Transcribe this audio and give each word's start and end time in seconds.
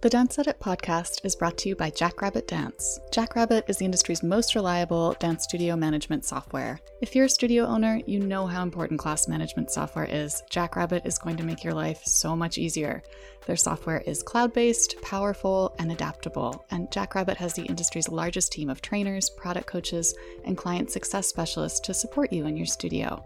The 0.00 0.08
Dance 0.08 0.38
Edit 0.38 0.60
podcast 0.60 1.24
is 1.24 1.34
brought 1.34 1.58
to 1.58 1.68
you 1.68 1.74
by 1.74 1.90
Jackrabbit 1.90 2.46
Dance. 2.46 3.00
Jackrabbit 3.10 3.64
is 3.66 3.78
the 3.78 3.84
industry's 3.84 4.22
most 4.22 4.54
reliable 4.54 5.16
dance 5.18 5.42
studio 5.42 5.74
management 5.74 6.24
software. 6.24 6.78
If 7.02 7.16
you're 7.16 7.24
a 7.24 7.28
studio 7.28 7.64
owner, 7.64 8.00
you 8.06 8.20
know 8.20 8.46
how 8.46 8.62
important 8.62 9.00
class 9.00 9.26
management 9.26 9.72
software 9.72 10.04
is. 10.08 10.40
Jackrabbit 10.50 11.04
is 11.04 11.18
going 11.18 11.36
to 11.38 11.42
make 11.42 11.64
your 11.64 11.74
life 11.74 12.04
so 12.04 12.36
much 12.36 12.58
easier. 12.58 13.02
Their 13.46 13.56
software 13.56 14.00
is 14.02 14.22
cloud 14.22 14.52
based, 14.52 14.94
powerful, 15.02 15.74
and 15.80 15.90
adaptable, 15.90 16.64
and 16.70 16.92
Jackrabbit 16.92 17.36
has 17.38 17.54
the 17.54 17.64
industry's 17.64 18.08
largest 18.08 18.52
team 18.52 18.70
of 18.70 18.80
trainers, 18.80 19.28
product 19.30 19.66
coaches, 19.66 20.14
and 20.44 20.56
client 20.56 20.92
success 20.92 21.26
specialists 21.26 21.80
to 21.80 21.92
support 21.92 22.32
you 22.32 22.46
in 22.46 22.56
your 22.56 22.66
studio. 22.66 23.24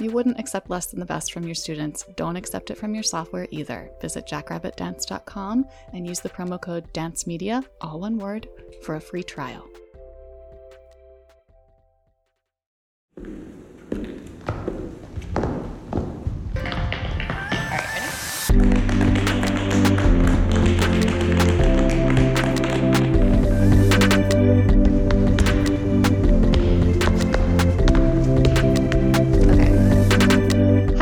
You 0.00 0.10
wouldn't 0.12 0.40
accept 0.40 0.70
less 0.70 0.86
than 0.86 0.98
the 0.98 1.04
best 1.04 1.30
from 1.30 1.44
your 1.44 1.54
students. 1.54 2.06
Don't 2.16 2.36
accept 2.36 2.70
it 2.70 2.78
from 2.78 2.94
your 2.94 3.02
software 3.02 3.46
either. 3.50 3.90
Visit 4.00 4.26
jackrabbitdance.com 4.26 5.66
and 5.92 6.06
use 6.10 6.20
the 6.20 6.28
promo 6.28 6.60
code 6.60 6.92
DANCEMEDIA, 6.92 7.64
all 7.80 8.00
one 8.00 8.18
word, 8.18 8.48
for 8.82 8.96
a 8.96 9.00
free 9.00 9.22
trial. 9.22 9.64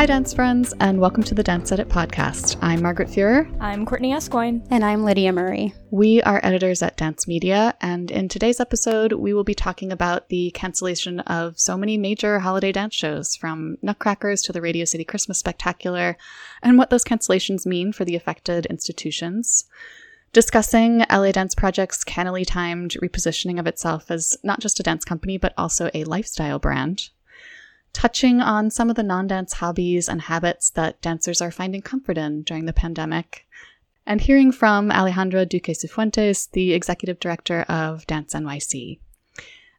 Dance 0.08 0.32
friends, 0.32 0.72
and 0.80 0.98
welcome 0.98 1.22
to 1.22 1.34
the 1.34 1.42
Dance 1.42 1.70
Edit 1.70 1.90
podcast. 1.90 2.56
I'm 2.62 2.80
Margaret 2.80 3.10
Fuhrer. 3.10 3.54
I'm 3.60 3.84
Courtney 3.84 4.14
Escoyne. 4.14 4.66
And 4.70 4.82
I'm 4.82 5.04
Lydia 5.04 5.34
Murray. 5.34 5.74
We 5.90 6.22
are 6.22 6.40
editors 6.42 6.80
at 6.80 6.96
Dance 6.96 7.28
Media, 7.28 7.74
and 7.82 8.10
in 8.10 8.30
today's 8.30 8.58
episode, 8.58 9.12
we 9.12 9.34
will 9.34 9.44
be 9.44 9.54
talking 9.54 9.92
about 9.92 10.30
the 10.30 10.50
cancellation 10.52 11.20
of 11.20 11.60
so 11.60 11.76
many 11.76 11.98
major 11.98 12.38
holiday 12.38 12.72
dance 12.72 12.94
shows, 12.94 13.36
from 13.36 13.76
Nutcrackers 13.82 14.40
to 14.44 14.52
the 14.52 14.62
Radio 14.62 14.86
City 14.86 15.04
Christmas 15.04 15.40
Spectacular, 15.40 16.16
and 16.62 16.78
what 16.78 16.88
those 16.88 17.04
cancellations 17.04 17.66
mean 17.66 17.92
for 17.92 18.06
the 18.06 18.16
affected 18.16 18.64
institutions. 18.64 19.66
Discussing 20.32 21.04
LA 21.10 21.32
Dance 21.32 21.54
Project's 21.54 22.02
cannily 22.02 22.46
timed 22.46 22.96
repositioning 23.02 23.60
of 23.60 23.66
itself 23.66 24.10
as 24.10 24.38
not 24.42 24.60
just 24.60 24.80
a 24.80 24.82
dance 24.82 25.04
company, 25.04 25.36
but 25.36 25.52
also 25.58 25.90
a 25.92 26.04
lifestyle 26.04 26.58
brand 26.58 27.10
touching 27.92 28.40
on 28.40 28.70
some 28.70 28.90
of 28.90 28.96
the 28.96 29.02
non 29.02 29.26
dance 29.26 29.54
hobbies 29.54 30.08
and 30.08 30.22
habits 30.22 30.70
that 30.70 31.00
dancers 31.00 31.40
are 31.40 31.50
finding 31.50 31.82
comfort 31.82 32.18
in 32.18 32.42
during 32.42 32.66
the 32.66 32.72
pandemic, 32.72 33.46
and 34.06 34.20
hearing 34.20 34.52
from 34.52 34.90
Alejandra 34.90 35.48
Duque 35.48 35.74
Cifuentes, 35.74 36.50
the 36.52 36.72
executive 36.72 37.20
director 37.20 37.62
of 37.62 38.06
Dance 38.06 38.34
NYC. 38.34 38.98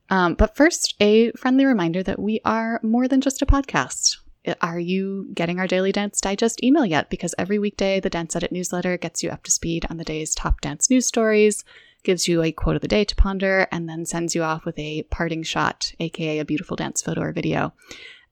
Um, 0.09 0.33
but 0.35 0.55
first, 0.55 0.95
a 0.99 1.31
friendly 1.31 1.65
reminder 1.65 2.03
that 2.03 2.19
we 2.19 2.41
are 2.43 2.80
more 2.83 3.07
than 3.07 3.21
just 3.21 3.41
a 3.41 3.45
podcast. 3.45 4.17
Are 4.61 4.80
you 4.80 5.30
getting 5.33 5.59
our 5.59 5.67
Daily 5.67 5.91
Dance 5.91 6.21
Digest 6.21 6.63
email 6.63 6.85
yet? 6.85 7.09
Because 7.09 7.35
every 7.37 7.59
weekday, 7.59 7.99
the 7.99 8.09
Dance 8.09 8.35
Edit 8.35 8.52
newsletter 8.52 8.97
gets 8.97 9.21
you 9.21 9.30
up 9.30 9.43
to 9.43 9.52
speed 9.52 9.85
on 9.89 9.97
the 9.97 10.03
day's 10.03 10.33
top 10.33 10.61
dance 10.61 10.89
news 10.89 11.05
stories, 11.05 11.63
gives 12.03 12.28
you 12.28 12.42
a 12.42 12.52
quote 12.52 12.75
of 12.75 12.81
the 12.81 12.88
day 12.88 13.03
to 13.03 13.16
ponder, 13.16 13.67
and 13.72 13.88
then 13.88 14.05
sends 14.05 14.36
you 14.36 14.44
off 14.44 14.66
with 14.66 14.78
a 14.80 15.03
parting 15.03 15.44
shot, 15.44 15.94
aka 16.00 16.39
a 16.39 16.45
beautiful 16.45 16.75
dance 16.75 17.02
photo 17.02 17.22
or 17.22 17.31
video. 17.31 17.73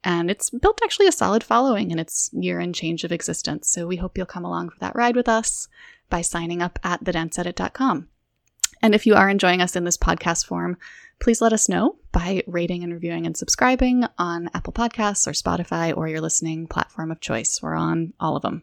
And 0.03 0.29
it's 0.31 0.49
built 0.49 0.79
actually 0.83 1.07
a 1.07 1.11
solid 1.11 1.43
following 1.43 1.91
in 1.91 1.99
its 1.99 2.29
year 2.33 2.59
and 2.59 2.73
change 2.73 3.03
of 3.03 3.11
existence. 3.11 3.69
So 3.69 3.87
we 3.87 3.97
hope 3.97 4.17
you'll 4.17 4.25
come 4.25 4.45
along 4.45 4.69
for 4.69 4.79
that 4.79 4.95
ride 4.95 5.15
with 5.15 5.27
us 5.27 5.67
by 6.09 6.21
signing 6.21 6.61
up 6.61 6.79
at 6.83 7.03
thedanceedit.com. 7.03 8.07
And 8.81 8.95
if 8.95 9.05
you 9.05 9.15
are 9.15 9.29
enjoying 9.29 9.61
us 9.61 9.75
in 9.75 9.83
this 9.83 9.97
podcast 9.97 10.45
form, 10.45 10.77
please 11.19 11.41
let 11.41 11.51
us 11.51 11.67
know 11.67 11.97
by 12.11 12.43
rating 12.47 12.83
and 12.83 12.93
reviewing 12.93 13.25
and 13.25 13.35
subscribing 13.35 14.05
on 14.17 14.49
Apple 14.53 14.71
Podcasts 14.71 15.27
or 15.27 15.31
Spotify 15.31 15.95
or 15.95 16.07
your 16.07 16.21
listening 16.21 16.67
platform 16.67 17.11
of 17.11 17.19
choice. 17.19 17.61
We're 17.61 17.75
on 17.75 18.13
all 18.19 18.35
of 18.35 18.43
them. 18.43 18.61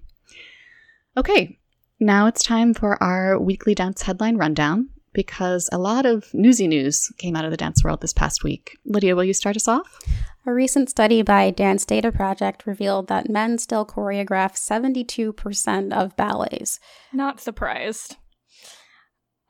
Okay, 1.17 1.59
now 1.99 2.27
it's 2.27 2.43
time 2.43 2.75
for 2.75 3.01
our 3.03 3.39
weekly 3.39 3.75
dance 3.75 4.03
headline 4.03 4.37
rundown 4.37 4.89
because 5.15 5.69
a 5.73 5.79
lot 5.79 6.05
of 6.05 6.33
newsy 6.35 6.69
news 6.69 7.11
came 7.19 7.37
out 7.37 7.45
of 7.45 7.51
the 7.51 7.57
dance 7.57 7.83
world 7.83 8.03
this 8.03 8.13
past 8.13 8.45
week. 8.45 8.77
Lydia, 8.85 9.17
will 9.17 9.25
you 9.25 9.33
start 9.33 9.57
us 9.57 9.69
off? 9.69 9.99
A 10.47 10.53
recent 10.53 10.91
study 10.91 11.23
by 11.23 11.51
Dance 11.51 11.87
Data 11.87 12.13
Project 12.13 12.67
revealed 12.67 13.09
that 13.09 13.31
men 13.31 13.57
still 13.57 13.87
choreograph 13.87 14.57
72% 14.57 15.93
of 15.93 16.17
ballets. 16.17 16.79
Not 17.15 17.41
surprised. 17.41 18.17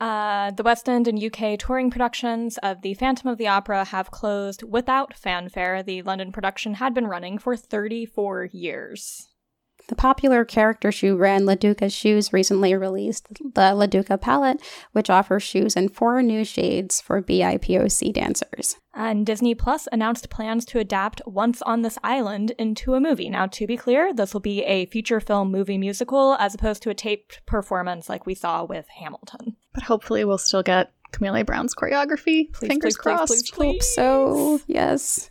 Uh, 0.00 0.50
the 0.50 0.62
West 0.62 0.88
End 0.88 1.08
and 1.08 1.22
UK 1.22 1.58
touring 1.58 1.90
productions 1.90 2.58
of 2.58 2.82
The 2.82 2.94
Phantom 2.94 3.30
of 3.30 3.38
the 3.38 3.48
Opera 3.48 3.84
have 3.86 4.10
closed 4.10 4.62
without 4.62 5.16
fanfare. 5.16 5.82
The 5.82 6.02
London 6.02 6.30
production 6.30 6.74
had 6.74 6.94
been 6.94 7.06
running 7.06 7.38
for 7.38 7.56
34 7.56 8.50
years. 8.52 9.28
The 9.88 9.94
popular 9.94 10.44
character 10.44 10.90
shoe 10.90 11.16
brand 11.16 11.44
Laduca 11.46 11.92
Shoes 11.92 12.32
recently 12.32 12.74
released 12.74 13.28
the 13.28 13.74
Laduca 13.74 14.18
palette, 14.18 14.62
which 14.92 15.10
offers 15.10 15.42
shoes 15.42 15.76
in 15.76 15.90
four 15.90 16.22
new 16.22 16.42
shades 16.44 17.02
for 17.02 17.20
BIPOC 17.20 18.12
dancers. 18.12 18.76
And 18.94 19.26
Disney 19.26 19.54
Plus 19.54 19.86
announced 19.92 20.30
plans 20.30 20.64
to 20.66 20.78
adapt 20.78 21.20
Once 21.26 21.60
on 21.62 21.82
This 21.82 21.98
Island 22.02 22.52
into 22.58 22.94
a 22.94 23.00
movie. 23.00 23.28
Now, 23.28 23.46
to 23.48 23.66
be 23.66 23.76
clear, 23.76 24.14
this 24.14 24.32
will 24.32 24.40
be 24.40 24.62
a 24.64 24.86
feature 24.86 25.20
film 25.20 25.50
movie 25.50 25.78
musical 25.78 26.34
as 26.38 26.54
opposed 26.54 26.82
to 26.84 26.90
a 26.90 26.94
taped 26.94 27.44
performance 27.44 28.08
like 28.08 28.24
we 28.24 28.34
saw 28.34 28.64
with 28.64 28.88
Hamilton. 28.88 29.56
But 29.74 29.84
hopefully, 29.84 30.24
we'll 30.24 30.38
still 30.38 30.62
get 30.62 30.92
Camille 31.12 31.44
Brown's 31.44 31.74
choreography. 31.74 32.52
Please, 32.52 32.68
Fingers 32.68 32.96
please, 32.96 33.02
crossed. 33.02 33.32
Please, 33.32 33.50
please, 33.50 33.72
Hope 33.72 33.82
so. 33.82 34.60
Yes. 34.66 35.28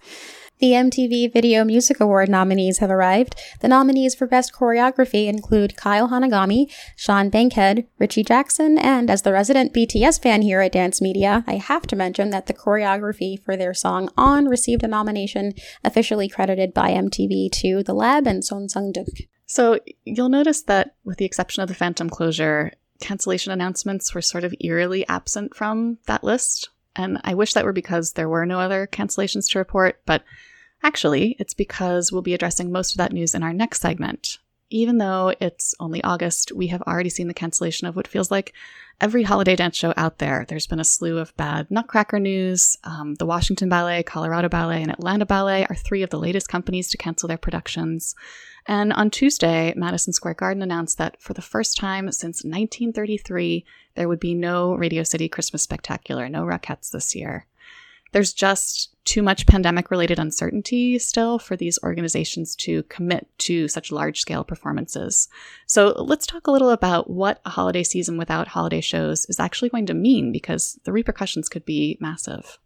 The 0.63 0.71
MTV 0.71 1.33
Video 1.33 1.65
Music 1.65 1.99
Award 1.99 2.29
nominees 2.29 2.77
have 2.77 2.89
arrived. 2.89 3.35
The 3.59 3.67
nominees 3.67 4.15
for 4.15 4.25
Best 4.25 4.53
Choreography 4.53 5.27
include 5.27 5.75
Kyle 5.75 6.07
Hanagami, 6.07 6.71
Sean 6.95 7.29
Bankhead, 7.29 7.85
Richie 7.99 8.23
Jackson, 8.23 8.77
and 8.77 9.09
as 9.09 9.23
the 9.23 9.33
resident 9.33 9.73
BTS 9.73 10.23
fan 10.23 10.41
here 10.41 10.61
at 10.61 10.71
Dance 10.71 11.01
Media, 11.01 11.43
I 11.47 11.55
have 11.55 11.85
to 11.87 11.97
mention 11.97 12.29
that 12.29 12.45
the 12.45 12.53
choreography 12.53 13.43
for 13.43 13.57
their 13.57 13.73
song 13.73 14.09
On 14.15 14.47
received 14.47 14.83
a 14.83 14.87
nomination 14.87 15.51
officially 15.83 16.29
credited 16.29 16.73
by 16.73 16.91
MTV 16.91 17.51
to 17.51 17.83
The 17.83 17.93
Lab 17.93 18.25
and 18.25 18.41
Son 18.41 18.69
Sung 18.69 18.93
Deuk. 18.93 19.27
So 19.45 19.81
you'll 20.05 20.29
notice 20.29 20.61
that, 20.61 20.95
with 21.03 21.17
the 21.17 21.25
exception 21.25 21.61
of 21.61 21.67
the 21.67 21.75
Phantom 21.75 22.09
closure, 22.09 22.71
cancellation 23.01 23.51
announcements 23.51 24.15
were 24.15 24.21
sort 24.21 24.45
of 24.45 24.55
eerily 24.61 25.05
absent 25.09 25.57
from 25.57 25.97
that 26.05 26.23
list. 26.23 26.69
And 26.95 27.19
I 27.25 27.33
wish 27.33 27.51
that 27.51 27.65
were 27.65 27.73
because 27.73 28.13
there 28.13 28.29
were 28.29 28.45
no 28.45 28.61
other 28.61 28.87
cancellations 28.87 29.51
to 29.51 29.59
report, 29.59 29.99
but 30.05 30.23
Actually, 30.83 31.37
it's 31.39 31.53
because 31.53 32.11
we'll 32.11 32.21
be 32.21 32.33
addressing 32.33 32.71
most 32.71 32.91
of 32.91 32.97
that 32.97 33.13
news 33.13 33.33
in 33.33 33.41
our 33.41 33.53
next 33.53 33.79
segment. 33.79 34.39
Even 34.69 34.97
though 34.97 35.33
it's 35.39 35.73
only 35.79 36.03
August, 36.03 36.51
we 36.51 36.67
have 36.67 36.81
already 36.81 37.09
seen 37.09 37.27
the 37.27 37.33
cancellation 37.33 37.87
of 37.87 37.95
what 37.95 38.07
feels 38.07 38.29
like 38.29 38.53
every 38.99 39.23
holiday 39.23 39.55
dance 39.55 39.77
show 39.77 39.93
out 39.95 40.17
there. 40.17 40.45
There's 40.47 40.67
been 40.67 40.79
a 40.79 40.83
slew 40.83 41.19
of 41.19 41.35
bad 41.37 41.71
Nutcracker 41.71 42.19
news. 42.19 42.77
Um, 42.83 43.15
the 43.15 43.25
Washington 43.25 43.69
Ballet, 43.69 44.03
Colorado 44.03 44.49
Ballet, 44.49 44.81
and 44.81 44.91
Atlanta 44.91 45.25
Ballet 45.25 45.65
are 45.67 45.75
three 45.75 46.03
of 46.03 46.09
the 46.09 46.19
latest 46.19 46.49
companies 46.49 46.89
to 46.89 46.97
cancel 46.97 47.27
their 47.27 47.37
productions. 47.37 48.13
And 48.65 48.91
on 48.91 49.09
Tuesday, 49.09 49.73
Madison 49.77 50.11
Square 50.11 50.35
Garden 50.35 50.63
announced 50.63 50.97
that 50.97 51.21
for 51.21 51.33
the 51.33 51.41
first 51.41 51.77
time 51.77 52.11
since 52.11 52.43
1933, 52.43 53.63
there 53.95 54.09
would 54.09 54.19
be 54.19 54.33
no 54.33 54.73
Radio 54.73 55.03
City 55.03 55.29
Christmas 55.29 55.63
Spectacular, 55.63 56.27
no 56.27 56.43
Rockettes 56.43 56.91
this 56.91 57.15
year 57.15 57.45
there's 58.13 58.33
just 58.33 58.95
too 59.05 59.21
much 59.21 59.45
pandemic 59.45 59.91
related 59.91 60.17
uncertainty 60.17 60.97
still 60.97 61.37
for 61.37 61.57
these 61.57 61.77
organizations 61.83 62.55
to 62.55 62.83
commit 62.83 63.27
to 63.37 63.67
such 63.67 63.91
large 63.91 64.21
scale 64.21 64.43
performances. 64.43 65.27
So 65.67 65.89
let's 65.97 66.25
talk 66.25 66.47
a 66.47 66.51
little 66.51 66.69
about 66.69 67.09
what 67.09 67.41
a 67.45 67.49
holiday 67.49 67.83
season 67.83 68.17
without 68.17 68.47
holiday 68.47 68.81
shows 68.81 69.25
is 69.25 69.39
actually 69.39 69.69
going 69.69 69.87
to 69.87 69.93
mean 69.93 70.31
because 70.31 70.79
the 70.85 70.93
repercussions 70.93 71.49
could 71.49 71.65
be 71.65 71.97
massive. 71.99 72.59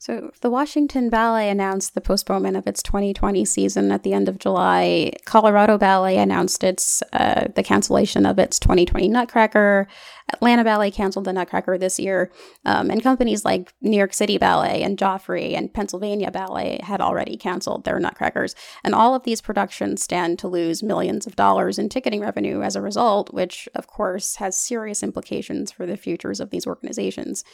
So, 0.00 0.30
the 0.40 0.48
Washington 0.48 1.10
Ballet 1.10 1.50
announced 1.50 1.92
the 1.92 2.00
postponement 2.00 2.56
of 2.56 2.66
its 2.66 2.82
2020 2.82 3.44
season 3.44 3.92
at 3.92 4.02
the 4.02 4.14
end 4.14 4.30
of 4.30 4.38
July. 4.38 5.12
Colorado 5.26 5.76
Ballet 5.76 6.16
announced 6.16 6.64
its 6.64 7.02
uh, 7.12 7.48
the 7.54 7.62
cancellation 7.62 8.24
of 8.24 8.38
its 8.38 8.58
2020 8.58 9.08
Nutcracker. 9.08 9.86
Atlanta 10.32 10.64
Ballet 10.64 10.90
canceled 10.90 11.26
the 11.26 11.34
Nutcracker 11.34 11.76
this 11.76 12.00
year, 12.00 12.32
um, 12.64 12.90
and 12.90 13.02
companies 13.02 13.44
like 13.44 13.74
New 13.82 13.98
York 13.98 14.14
City 14.14 14.38
Ballet 14.38 14.82
and 14.82 14.96
Joffrey 14.96 15.54
and 15.54 15.74
Pennsylvania 15.74 16.30
Ballet 16.30 16.80
had 16.82 17.02
already 17.02 17.36
canceled 17.36 17.84
their 17.84 17.98
Nutcrackers. 17.98 18.54
And 18.82 18.94
all 18.94 19.14
of 19.14 19.24
these 19.24 19.42
productions 19.42 20.02
stand 20.02 20.38
to 20.38 20.48
lose 20.48 20.82
millions 20.82 21.26
of 21.26 21.36
dollars 21.36 21.78
in 21.78 21.90
ticketing 21.90 22.22
revenue 22.22 22.62
as 22.62 22.74
a 22.74 22.80
result, 22.80 23.34
which 23.34 23.68
of 23.74 23.86
course 23.86 24.36
has 24.36 24.56
serious 24.56 25.02
implications 25.02 25.70
for 25.70 25.84
the 25.84 25.98
futures 25.98 26.40
of 26.40 26.48
these 26.48 26.66
organizations. 26.66 27.44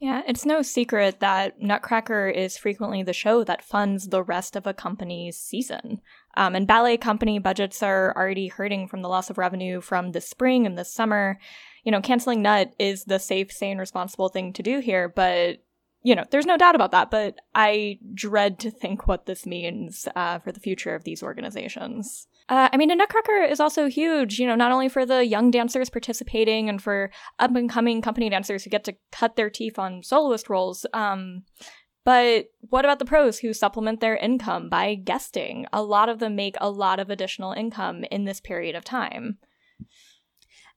Yeah, 0.00 0.22
it's 0.26 0.46
no 0.46 0.62
secret 0.62 1.20
that 1.20 1.60
Nutcracker 1.60 2.30
is 2.30 2.56
frequently 2.56 3.02
the 3.02 3.12
show 3.12 3.44
that 3.44 3.62
funds 3.62 4.08
the 4.08 4.22
rest 4.22 4.56
of 4.56 4.66
a 4.66 4.72
company's 4.72 5.36
season. 5.36 6.00
Um, 6.38 6.54
and 6.54 6.66
ballet 6.66 6.96
company 6.96 7.38
budgets 7.38 7.82
are 7.82 8.16
already 8.16 8.48
hurting 8.48 8.88
from 8.88 9.02
the 9.02 9.10
loss 9.10 9.28
of 9.28 9.36
revenue 9.36 9.82
from 9.82 10.12
the 10.12 10.22
spring 10.22 10.64
and 10.64 10.78
the 10.78 10.86
summer. 10.86 11.38
you 11.84 11.92
know, 11.92 12.00
canceling 12.00 12.40
Nut 12.40 12.72
is 12.78 13.04
the 13.04 13.18
safe, 13.18 13.52
sane, 13.52 13.76
responsible 13.76 14.30
thing 14.30 14.54
to 14.54 14.62
do 14.62 14.80
here, 14.80 15.06
but 15.08 15.58
you 16.02 16.14
know, 16.14 16.24
there's 16.30 16.46
no 16.46 16.56
doubt 16.56 16.74
about 16.74 16.92
that, 16.92 17.10
but 17.10 17.38
I 17.54 17.98
dread 18.14 18.58
to 18.60 18.70
think 18.70 19.06
what 19.06 19.26
this 19.26 19.44
means 19.44 20.08
uh, 20.16 20.38
for 20.38 20.50
the 20.50 20.60
future 20.60 20.94
of 20.94 21.04
these 21.04 21.22
organizations. 21.22 22.26
Uh, 22.50 22.68
I 22.72 22.76
mean, 22.76 22.90
a 22.90 22.96
Nutcracker 22.96 23.44
is 23.44 23.60
also 23.60 23.86
huge, 23.86 24.40
you 24.40 24.46
know, 24.46 24.56
not 24.56 24.72
only 24.72 24.88
for 24.88 25.06
the 25.06 25.24
young 25.24 25.52
dancers 25.52 25.88
participating 25.88 26.68
and 26.68 26.82
for 26.82 27.12
up 27.38 27.54
and 27.54 27.70
coming 27.70 28.02
company 28.02 28.28
dancers 28.28 28.64
who 28.64 28.70
get 28.70 28.82
to 28.84 28.96
cut 29.12 29.36
their 29.36 29.48
teeth 29.48 29.78
on 29.78 30.02
soloist 30.02 30.50
roles, 30.50 30.84
um, 30.92 31.44
but 32.04 32.46
what 32.58 32.84
about 32.84 32.98
the 32.98 33.04
pros 33.04 33.38
who 33.38 33.52
supplement 33.52 34.00
their 34.00 34.16
income 34.16 34.68
by 34.68 34.96
guesting? 34.96 35.66
A 35.72 35.82
lot 35.82 36.08
of 36.08 36.18
them 36.18 36.34
make 36.34 36.56
a 36.60 36.70
lot 36.70 36.98
of 36.98 37.08
additional 37.08 37.52
income 37.52 38.02
in 38.10 38.24
this 38.24 38.40
period 38.40 38.74
of 38.74 38.84
time. 38.84 39.38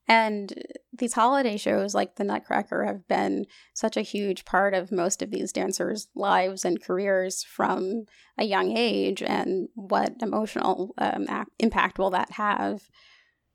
And 0.08 0.54
these 0.92 1.14
holiday 1.14 1.56
shows 1.56 1.96
like 1.96 2.16
the 2.16 2.26
Nutcracker 2.26 2.86
have 2.86 3.08
been 3.08 3.46
such 3.74 3.96
a 3.96 4.02
huge 4.02 4.44
part 4.44 4.74
of 4.74 4.92
most 4.92 5.22
of 5.22 5.32
these 5.32 5.54
dancers' 5.54 6.10
lives 6.14 6.66
and 6.66 6.84
careers 6.84 7.44
from 7.44 8.06
a 8.38 8.44
young 8.44 8.76
age. 8.76 9.24
And 9.24 9.70
what 9.76 10.16
emotional 10.22 10.94
um, 10.98 11.28
impact 11.60 12.00
will 12.00 12.10
that 12.12 12.32
have? 12.32 12.84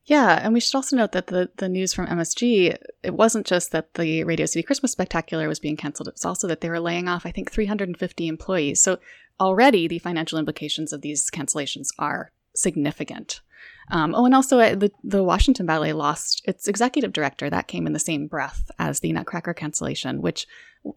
Yeah, 0.09 0.41
and 0.43 0.55
we 0.55 0.61
should 0.61 0.75
also 0.75 0.97
note 0.97 1.13
that 1.13 1.27
the, 1.27 1.51
the 1.59 1.69
news 1.69 1.93
from 1.93 2.07
MSG, 2.07 2.75
it 3.03 3.15
wasn't 3.15 3.47
just 3.47 3.73
that 3.73 3.93
the 3.93 4.25
Radio 4.25 4.47
City 4.47 4.63
Christmas 4.63 4.93
Spectacular 4.93 5.49
was 5.49 5.59
being 5.59 5.77
canceled, 5.77 6.09
it 6.09 6.15
was 6.15 6.25
also 6.25 6.49
that 6.49 6.63
they 6.63 6.71
were 6.71 6.81
laying 6.81 7.09
off, 7.09 7.27
I 7.27 7.31
think, 7.31 7.53
350 7.53 8.27
employees. 8.27 8.81
So 8.81 9.01
already 9.39 9.87
the 9.87 9.99
financial 9.99 10.39
implications 10.39 10.95
of 10.95 11.03
these 11.03 11.31
cancellations 11.31 11.89
are 11.99 12.33
significant. 12.55 13.43
Um, 13.91 14.15
oh, 14.15 14.25
and 14.25 14.35
also 14.35 14.59
uh, 14.59 14.75
the, 14.75 14.91
the 15.03 15.25
Washington 15.25 15.67
Ballet 15.67 15.93
lost 15.93 16.43
its 16.45 16.69
executive 16.69 17.13
director. 17.13 17.49
That 17.49 17.69
came 17.69 17.87
in 17.87 17.93
the 17.93 17.99
same 17.99 18.27
breath 18.27 18.71
as 18.79 19.01
the 19.01 19.13
Nutcracker 19.13 19.55
cancellation, 19.55 20.21
which 20.21 20.47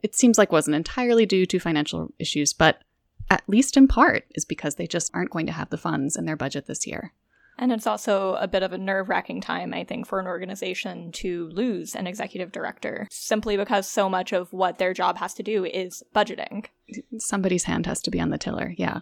it 0.02 0.14
seems 0.14 0.38
like 0.38 0.52
wasn't 0.52 0.76
entirely 0.76 1.26
due 1.26 1.46
to 1.46 1.58
financial 1.58 2.12
issues, 2.18 2.52
but 2.52 2.82
at 3.30 3.42
least 3.46 3.76
in 3.76 3.88
part 3.88 4.26
is 4.34 4.44
because 4.44 4.74
they 4.74 4.86
just 4.86 5.10
aren't 5.14 5.30
going 5.30 5.46
to 5.46 5.52
have 5.52 5.70
the 5.70 5.78
funds 5.78 6.16
in 6.16 6.26
their 6.26 6.36
budget 6.36 6.66
this 6.66 6.86
year. 6.86 7.12
And 7.58 7.70
it's 7.70 7.86
also 7.86 8.34
a 8.34 8.48
bit 8.48 8.62
of 8.62 8.72
a 8.72 8.78
nerve 8.78 9.08
wracking 9.08 9.40
time, 9.40 9.74
I 9.74 9.84
think, 9.84 10.06
for 10.06 10.18
an 10.18 10.26
organization 10.26 11.12
to 11.12 11.48
lose 11.50 11.94
an 11.94 12.06
executive 12.06 12.50
director 12.50 13.06
simply 13.10 13.56
because 13.56 13.86
so 13.86 14.08
much 14.08 14.32
of 14.32 14.52
what 14.52 14.78
their 14.78 14.94
job 14.94 15.18
has 15.18 15.34
to 15.34 15.42
do 15.42 15.64
is 15.64 16.02
budgeting. 16.14 16.66
Somebody's 17.18 17.64
hand 17.64 17.86
has 17.86 18.00
to 18.02 18.10
be 18.10 18.20
on 18.20 18.30
the 18.30 18.38
tiller, 18.38 18.74
yeah. 18.76 19.00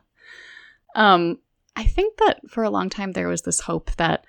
Um, 0.96 1.38
I 1.76 1.84
think 1.84 2.16
that 2.18 2.40
for 2.48 2.62
a 2.62 2.70
long 2.70 2.90
time 2.90 3.12
there 3.12 3.28
was 3.28 3.42
this 3.42 3.60
hope 3.60 3.90
that 3.96 4.24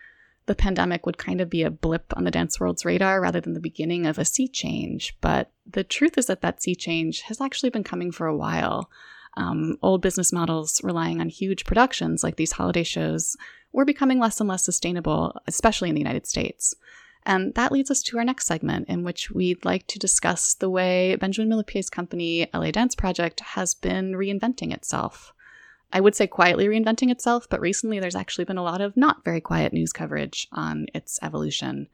the 0.46 0.56
pandemic 0.56 1.06
would 1.06 1.18
kind 1.18 1.40
of 1.40 1.50
be 1.50 1.64
a 1.64 1.72
blip 1.72 2.14
on 2.16 2.24
the 2.24 2.32
dance 2.32 2.60
world's 2.60 2.86
radar 2.86 3.22
rather 3.22 3.40
than 3.40 3.54
the 3.54 3.60
beginning 3.60 4.06
of 4.06 4.18
a 4.18 4.26
sea 4.26 4.48
change. 4.48 5.16
But 5.22 5.52
the 5.70 5.84
truth 5.84 6.18
is 6.18 6.26
that 6.28 6.42
that 6.42 6.62
sea 6.62 6.76
change 6.76 7.22
has 7.22 7.40
actually 7.40 7.70
been 7.70 7.84
coming 7.84 8.12
for 8.12 8.28
a 8.28 8.36
while. 8.36 8.90
Um, 9.38 9.78
old 9.82 10.02
business 10.02 10.34
models 10.34 10.82
relying 10.84 11.22
on 11.22 11.30
huge 11.30 11.64
productions 11.64 12.24
like 12.24 12.36
these 12.36 12.54
holiday 12.54 12.84
shows 12.84 13.38
were 13.72 13.86
becoming 13.86 14.20
less 14.20 14.40
and 14.40 14.50
less 14.50 14.66
sustainable, 14.66 15.40
especially 15.48 15.90
in 15.90 15.96
the 15.96 16.02
United 16.02 16.28
States. 16.28 16.76
And 17.26 17.54
that 17.54 17.72
leads 17.72 17.92
us 17.92 18.02
to 18.04 18.18
our 18.18 18.26
next 18.26 18.48
segment, 18.48 18.90
in 18.90 19.04
which 19.04 19.32
we'd 19.32 19.64
like 19.64 19.86
to 19.88 20.00
discuss 20.00 20.56
the 20.56 20.70
way 20.70 21.16
Benjamin 21.16 21.50
Millepied's 21.50 21.90
company, 21.90 22.50
LA 22.54 22.72
Dance 22.72 22.96
Project, 22.96 23.40
has 23.42 23.74
been 23.76 24.14
reinventing 24.14 24.74
itself. 24.74 25.34
I 25.94 26.00
would 26.00 26.16
say 26.16 26.28
quietly 26.28 26.68
reinventing 26.68 27.12
itself, 27.12 27.48
but 27.50 27.62
recently 27.62 28.00
there's 28.00 28.16
actually 28.16 28.46
been 28.46 28.58
a 28.58 28.64
lot 28.64 28.82
of 28.82 28.96
not 28.96 29.24
very 29.26 29.42
quiet 29.42 29.74
news 29.74 29.94
coverage 29.94 30.48
on 30.52 30.88
its 30.94 31.20
evolution. 31.22 31.88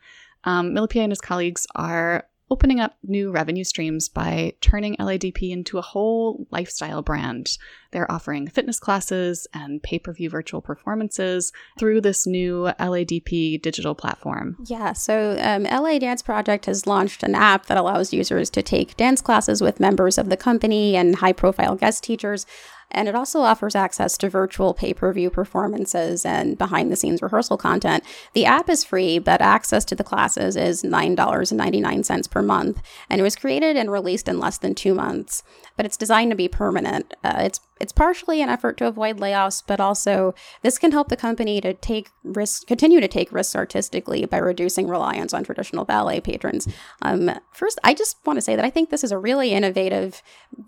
Um, 0.43 0.77
and 0.77 1.11
his 1.11 1.21
colleagues 1.21 1.67
are 1.75 2.25
opening 2.49 2.79
up 2.79 2.95
new 3.03 3.31
revenue 3.31 3.63
streams 3.63 4.07
by 4.07 4.53
turning 4.61 4.95
LADP 4.97 5.51
into 5.51 5.77
a 5.77 5.81
whole 5.81 6.47
lifestyle 6.51 7.01
brand. 7.01 7.57
They're 7.91 8.09
offering 8.09 8.47
fitness 8.47 8.79
classes 8.79 9.47
and 9.53 9.83
pay 9.83 9.99
per 9.99 10.13
view 10.13 10.29
virtual 10.29 10.61
performances 10.61 11.51
through 11.77 12.01
this 12.01 12.25
new 12.25 12.71
LADP 12.79 13.61
digital 13.61 13.95
platform. 13.95 14.55
Yeah, 14.65 14.93
so 14.93 15.37
um, 15.41 15.63
LA 15.63 15.99
Dance 15.99 16.21
Project 16.21 16.65
has 16.67 16.87
launched 16.87 17.23
an 17.23 17.35
app 17.35 17.65
that 17.65 17.77
allows 17.77 18.13
users 18.13 18.49
to 18.51 18.61
take 18.61 18.95
dance 18.97 19.21
classes 19.21 19.61
with 19.61 19.79
members 19.79 20.17
of 20.17 20.29
the 20.29 20.37
company 20.37 20.95
and 20.95 21.17
high 21.17 21.33
profile 21.33 21.75
guest 21.75 22.03
teachers 22.03 22.45
and 22.91 23.07
it 23.07 23.15
also 23.15 23.41
offers 23.41 23.75
access 23.75 24.17
to 24.17 24.29
virtual 24.29 24.73
pay 24.73 24.93
per 24.93 25.11
view 25.11 25.29
performances 25.29 26.25
and 26.25 26.57
behind 26.57 26.91
the 26.91 26.95
scenes 26.95 27.21
rehearsal 27.21 27.57
content. 27.57 28.03
The 28.33 28.45
app 28.45 28.69
is 28.69 28.83
free, 28.83 29.19
but 29.19 29.41
access 29.41 29.83
to 29.85 29.95
the 29.95 30.03
classes 30.03 30.55
is 30.55 30.83
$9.99 30.83 32.29
per 32.29 32.41
month. 32.41 32.81
And 33.09 33.19
it 33.19 33.23
was 33.23 33.35
created 33.35 33.75
and 33.75 33.91
released 33.91 34.27
in 34.27 34.39
less 34.39 34.57
than 34.57 34.75
two 34.75 34.93
months, 34.93 35.43
but 35.75 35.85
it's 35.85 35.97
designed 35.97 36.31
to 36.31 36.37
be 36.37 36.47
permanent. 36.47 37.13
Uh, 37.23 37.35
it's 37.39 37.59
it's 37.79 37.91
partially 37.91 38.41
an 38.41 38.49
effort 38.49 38.77
to 38.77 38.87
avoid 38.87 39.17
layoffs, 39.17 39.63
but 39.65 39.79
also 39.79 40.33
this 40.61 40.77
can 40.77 40.91
help 40.91 41.09
the 41.09 41.17
company 41.17 41.61
to 41.61 41.73
take 41.73 42.09
risks, 42.23 42.63
continue 42.65 42.99
to 42.99 43.07
take 43.07 43.31
risks 43.31 43.55
artistically 43.55 44.25
by 44.25 44.37
reducing 44.37 44.87
reliance 44.87 45.33
on 45.33 45.43
traditional 45.43 45.85
ballet 45.85 46.21
patrons. 46.21 46.67
Um, 47.01 47.31
first, 47.53 47.79
I 47.83 47.93
just 47.93 48.17
want 48.25 48.37
to 48.37 48.41
say 48.41 48.55
that 48.55 48.65
I 48.65 48.69
think 48.69 48.89
this 48.89 49.03
is 49.03 49.11
a 49.11 49.17
really 49.17 49.51
innovative, 49.51 50.21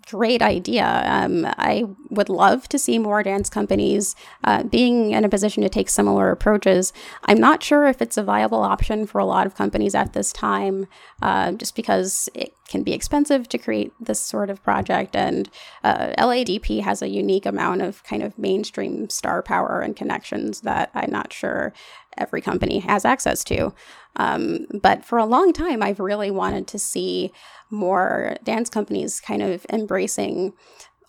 great 0.08 0.42
idea. 0.42 1.02
Um, 1.06 1.46
I 1.46 1.84
would 2.10 2.28
love 2.28 2.68
to 2.68 2.78
see 2.78 2.98
more 2.98 3.22
dance 3.22 3.50
companies 3.50 4.14
uh, 4.44 4.62
being 4.64 5.12
in 5.12 5.24
a 5.24 5.28
position 5.28 5.62
to 5.62 5.68
take 5.68 5.88
similar 5.88 6.30
approaches. 6.30 6.92
I'm 7.24 7.38
not 7.38 7.62
sure 7.62 7.86
if 7.86 8.00
it's 8.02 8.16
a 8.16 8.22
viable 8.22 8.62
option 8.62 9.06
for 9.06 9.18
a 9.18 9.24
lot 9.24 9.46
of 9.46 9.54
companies 9.54 9.94
at 9.94 10.12
this 10.12 10.32
time, 10.32 10.86
uh, 11.22 11.52
just 11.52 11.74
because 11.74 12.28
it 12.34 12.54
can 12.70 12.82
be 12.82 12.94
expensive 12.94 13.48
to 13.48 13.58
create 13.58 13.92
this 14.00 14.20
sort 14.20 14.48
of 14.48 14.62
project. 14.62 15.14
And 15.14 15.50
uh, 15.84 16.14
LADP 16.16 16.80
has 16.80 17.02
a 17.02 17.08
unique 17.08 17.44
amount 17.44 17.82
of 17.82 18.02
kind 18.04 18.22
of 18.22 18.38
mainstream 18.38 19.10
star 19.10 19.42
power 19.42 19.80
and 19.80 19.96
connections 19.96 20.62
that 20.62 20.90
I'm 20.94 21.10
not 21.10 21.32
sure 21.32 21.74
every 22.16 22.40
company 22.40 22.78
has 22.78 23.04
access 23.04 23.44
to. 23.44 23.74
Um, 24.16 24.66
but 24.72 25.04
for 25.04 25.18
a 25.18 25.26
long 25.26 25.52
time, 25.52 25.82
I've 25.82 26.00
really 26.00 26.30
wanted 26.30 26.66
to 26.68 26.78
see 26.78 27.32
more 27.70 28.36
dance 28.44 28.70
companies 28.70 29.20
kind 29.20 29.42
of 29.42 29.66
embracing 29.70 30.54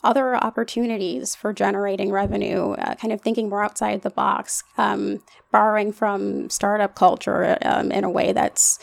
other 0.03 0.35
opportunities 0.35 1.35
for 1.35 1.53
generating 1.53 2.11
revenue, 2.11 2.71
uh, 2.71 2.95
kind 2.95 3.13
of 3.13 3.21
thinking 3.21 3.49
more 3.49 3.63
outside 3.63 4.01
the 4.01 4.09
box, 4.09 4.63
um, 4.77 5.21
borrowing 5.51 5.91
from 5.91 6.49
startup 6.49 6.95
culture 6.95 7.57
um, 7.61 7.91
in 7.91 8.03
a 8.03 8.09
way 8.09 8.33
that's 8.33 8.79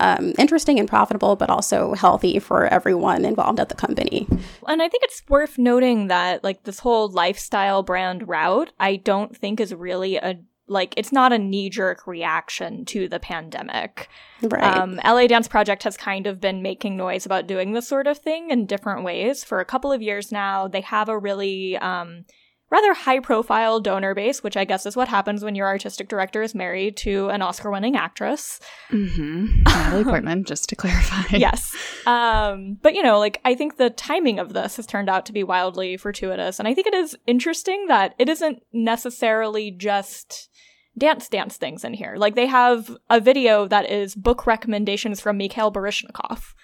um, 0.00 0.32
interesting 0.38 0.78
and 0.78 0.88
profitable, 0.88 1.36
but 1.36 1.50
also 1.50 1.94
healthy 1.94 2.38
for 2.38 2.66
everyone 2.66 3.24
involved 3.24 3.60
at 3.60 3.68
the 3.68 3.74
company. 3.74 4.26
And 4.66 4.82
I 4.82 4.88
think 4.88 5.04
it's 5.04 5.22
worth 5.28 5.58
noting 5.58 6.08
that, 6.08 6.42
like, 6.44 6.64
this 6.64 6.80
whole 6.80 7.08
lifestyle 7.08 7.82
brand 7.82 8.28
route, 8.28 8.72
I 8.78 8.96
don't 8.96 9.36
think 9.36 9.60
is 9.60 9.74
really 9.74 10.16
a 10.16 10.38
like 10.68 10.94
it's 10.96 11.12
not 11.12 11.32
a 11.32 11.38
knee 11.38 11.70
jerk 11.70 12.06
reaction 12.06 12.84
to 12.86 13.08
the 13.08 13.20
pandemic. 13.20 14.08
Right. 14.42 14.62
Um, 14.62 15.00
LA 15.04 15.26
Dance 15.26 15.48
Project 15.48 15.84
has 15.84 15.96
kind 15.96 16.26
of 16.26 16.40
been 16.40 16.62
making 16.62 16.96
noise 16.96 17.24
about 17.24 17.46
doing 17.46 17.72
this 17.72 17.88
sort 17.88 18.06
of 18.06 18.18
thing 18.18 18.50
in 18.50 18.66
different 18.66 19.04
ways 19.04 19.44
for 19.44 19.60
a 19.60 19.64
couple 19.64 19.92
of 19.92 20.02
years 20.02 20.32
now. 20.32 20.68
They 20.68 20.80
have 20.80 21.08
a 21.08 21.18
really 21.18 21.76
um, 21.78 22.24
rather 22.70 22.94
high 22.94 23.20
profile 23.20 23.80
donor 23.80 24.14
base, 24.14 24.42
which 24.42 24.56
I 24.56 24.64
guess 24.64 24.86
is 24.86 24.96
what 24.96 25.08
happens 25.08 25.44
when 25.44 25.54
your 25.54 25.66
artistic 25.66 26.08
director 26.08 26.42
is 26.42 26.54
married 26.54 26.96
to 26.98 27.28
an 27.28 27.42
Oscar 27.42 27.70
winning 27.70 27.96
actress. 27.96 28.60
Mm-hmm. 28.90 29.62
Natalie 29.62 30.04
Portman, 30.12 30.44
just 30.44 30.68
to 30.70 30.76
clarify. 30.76 31.36
yes. 31.36 31.74
Um, 32.06 32.78
but, 32.82 32.94
you 32.94 33.02
know, 33.02 33.18
like, 33.18 33.40
I 33.44 33.54
think 33.54 33.76
the 33.76 33.90
timing 33.90 34.38
of 34.38 34.52
this 34.52 34.76
has 34.76 34.86
turned 34.86 35.08
out 35.08 35.26
to 35.26 35.32
be 35.32 35.44
wildly 35.44 35.96
fortuitous. 35.96 36.58
And 36.58 36.66
I 36.66 36.74
think 36.74 36.86
it 36.86 36.94
is 36.94 37.16
interesting 37.26 37.86
that 37.86 38.14
it 38.18 38.28
isn't 38.28 38.62
necessarily 38.72 39.70
just 39.70 40.50
dance 40.98 41.28
dance 41.28 41.58
things 41.58 41.84
in 41.84 41.92
here. 41.94 42.14
Like, 42.16 42.34
they 42.34 42.46
have 42.46 42.96
a 43.10 43.20
video 43.20 43.68
that 43.68 43.90
is 43.90 44.14
book 44.14 44.46
recommendations 44.46 45.20
from 45.20 45.36
Mikhail 45.36 45.70
Baryshnikov 45.70 46.54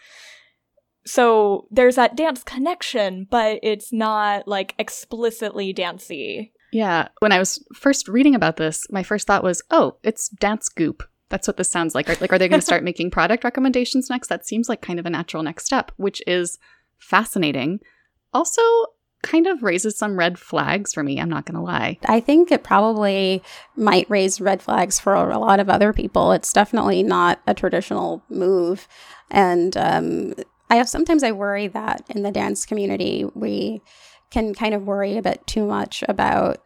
so 1.04 1.66
there's 1.71 1.97
that 1.97 2.16
dance 2.16 2.42
connection, 2.44 3.26
but 3.30 3.59
it's 3.62 3.92
not 3.92 4.47
like 4.47 4.75
explicitly 4.78 5.73
dancey. 5.73 6.52
Yeah. 6.73 7.09
When 7.18 7.32
I 7.32 7.38
was 7.38 7.64
first 7.75 8.09
reading 8.09 8.35
about 8.35 8.56
this, 8.56 8.87
my 8.90 9.02
first 9.02 9.26
thought 9.26 9.44
was, 9.44 9.62
oh, 9.71 9.97
it's 10.02 10.28
dance 10.28 10.68
goop. 10.68 11.02
That's 11.28 11.47
what 11.47 11.56
this 11.56 11.71
sounds 11.71 11.94
like. 11.94 12.09
Like, 12.21 12.32
are 12.32 12.38
they 12.38 12.49
going 12.49 12.61
to 12.61 12.66
start 12.66 12.85
making 12.85 13.11
product 13.11 13.44
recommendations 13.44 14.11
next? 14.11 14.28
That 14.28 14.47
seems 14.47 14.68
like 14.68 14.80
kind 14.80 14.99
of 14.99 15.06
a 15.06 15.11
natural 15.11 15.42
next 15.42 15.66
step, 15.66 15.92
which 15.97 16.23
is 16.26 16.59
fascinating. 16.99 17.80
Also, 18.32 18.62
kind 19.23 19.47
of 19.47 19.62
raises 19.62 19.97
some 19.97 20.18
red 20.18 20.38
flags 20.38 20.92
for 20.92 21.02
me. 21.02 21.21
I'm 21.21 21.30
not 21.30 21.47
going 21.47 21.54
to 21.54 21.62
lie. 21.62 21.99
I 22.06 22.21
think 22.21 22.50
it 22.50 22.64
probably 22.64 23.42
might 23.76 24.11
raise 24.11 24.40
red 24.40 24.61
flags 24.61 24.99
for 24.99 25.14
a 25.14 25.38
lot 25.38 25.61
of 25.61 25.71
other 25.71 25.92
people. 25.92 26.32
It's 26.32 26.52
definitely 26.52 27.02
not 27.02 27.40
a 27.47 27.54
traditional 27.54 28.23
move. 28.28 28.88
And 29.30 29.76
um, 29.76 30.35
I 30.72 30.82
sometimes 30.84 31.22
I 31.22 31.32
worry 31.32 31.68
that 31.68 32.02
in 32.08 32.22
the 32.22 32.30
dance 32.30 32.64
community 32.64 33.26
we 33.34 33.82
can 34.30 34.54
kind 34.54 34.72
of 34.72 34.86
worry 34.86 35.18
a 35.18 35.22
bit 35.22 35.46
too 35.46 35.66
much 35.66 36.02
about 36.08 36.64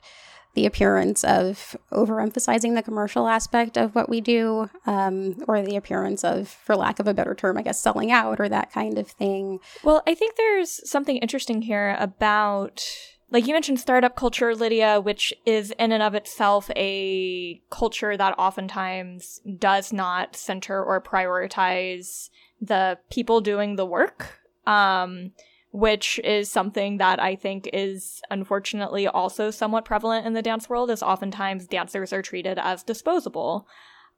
the 0.54 0.64
appearance 0.64 1.24
of 1.24 1.76
overemphasizing 1.92 2.76
the 2.76 2.82
commercial 2.82 3.26
aspect 3.26 3.76
of 3.76 3.94
what 3.94 4.08
we 4.08 4.22
do, 4.22 4.70
um, 4.86 5.36
or 5.46 5.60
the 5.60 5.76
appearance 5.76 6.24
of, 6.24 6.48
for 6.48 6.74
lack 6.76 6.98
of 6.98 7.06
a 7.06 7.12
better 7.12 7.34
term, 7.34 7.58
I 7.58 7.62
guess, 7.62 7.82
selling 7.82 8.10
out 8.10 8.40
or 8.40 8.48
that 8.48 8.72
kind 8.72 8.96
of 8.96 9.06
thing. 9.06 9.58
Well, 9.82 10.02
I 10.06 10.14
think 10.14 10.36
there's 10.36 10.88
something 10.88 11.18
interesting 11.18 11.62
here 11.62 11.94
about 11.98 12.86
like 13.30 13.46
you 13.48 13.52
mentioned 13.52 13.80
startup 13.80 14.14
culture 14.14 14.54
lydia 14.54 15.00
which 15.00 15.34
is 15.44 15.72
in 15.80 15.90
and 15.90 16.02
of 16.02 16.14
itself 16.14 16.70
a 16.76 17.60
culture 17.70 18.16
that 18.16 18.38
oftentimes 18.38 19.40
does 19.58 19.92
not 19.92 20.36
center 20.36 20.82
or 20.82 21.00
prioritize 21.02 22.30
the 22.60 22.98
people 23.10 23.40
doing 23.40 23.76
the 23.76 23.86
work 23.86 24.40
um, 24.66 25.32
which 25.72 26.18
is 26.24 26.50
something 26.50 26.98
that 26.98 27.20
i 27.20 27.34
think 27.34 27.68
is 27.72 28.22
unfortunately 28.30 29.06
also 29.06 29.50
somewhat 29.50 29.84
prevalent 29.84 30.26
in 30.26 30.32
the 30.32 30.42
dance 30.42 30.68
world 30.68 30.90
is 30.90 31.02
oftentimes 31.02 31.66
dancers 31.66 32.12
are 32.12 32.22
treated 32.22 32.58
as 32.58 32.82
disposable. 32.82 33.66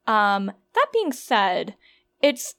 Um, 0.07 0.51
that 0.73 0.87
being 0.93 1.11
said 1.11 1.75
it's 2.21 2.55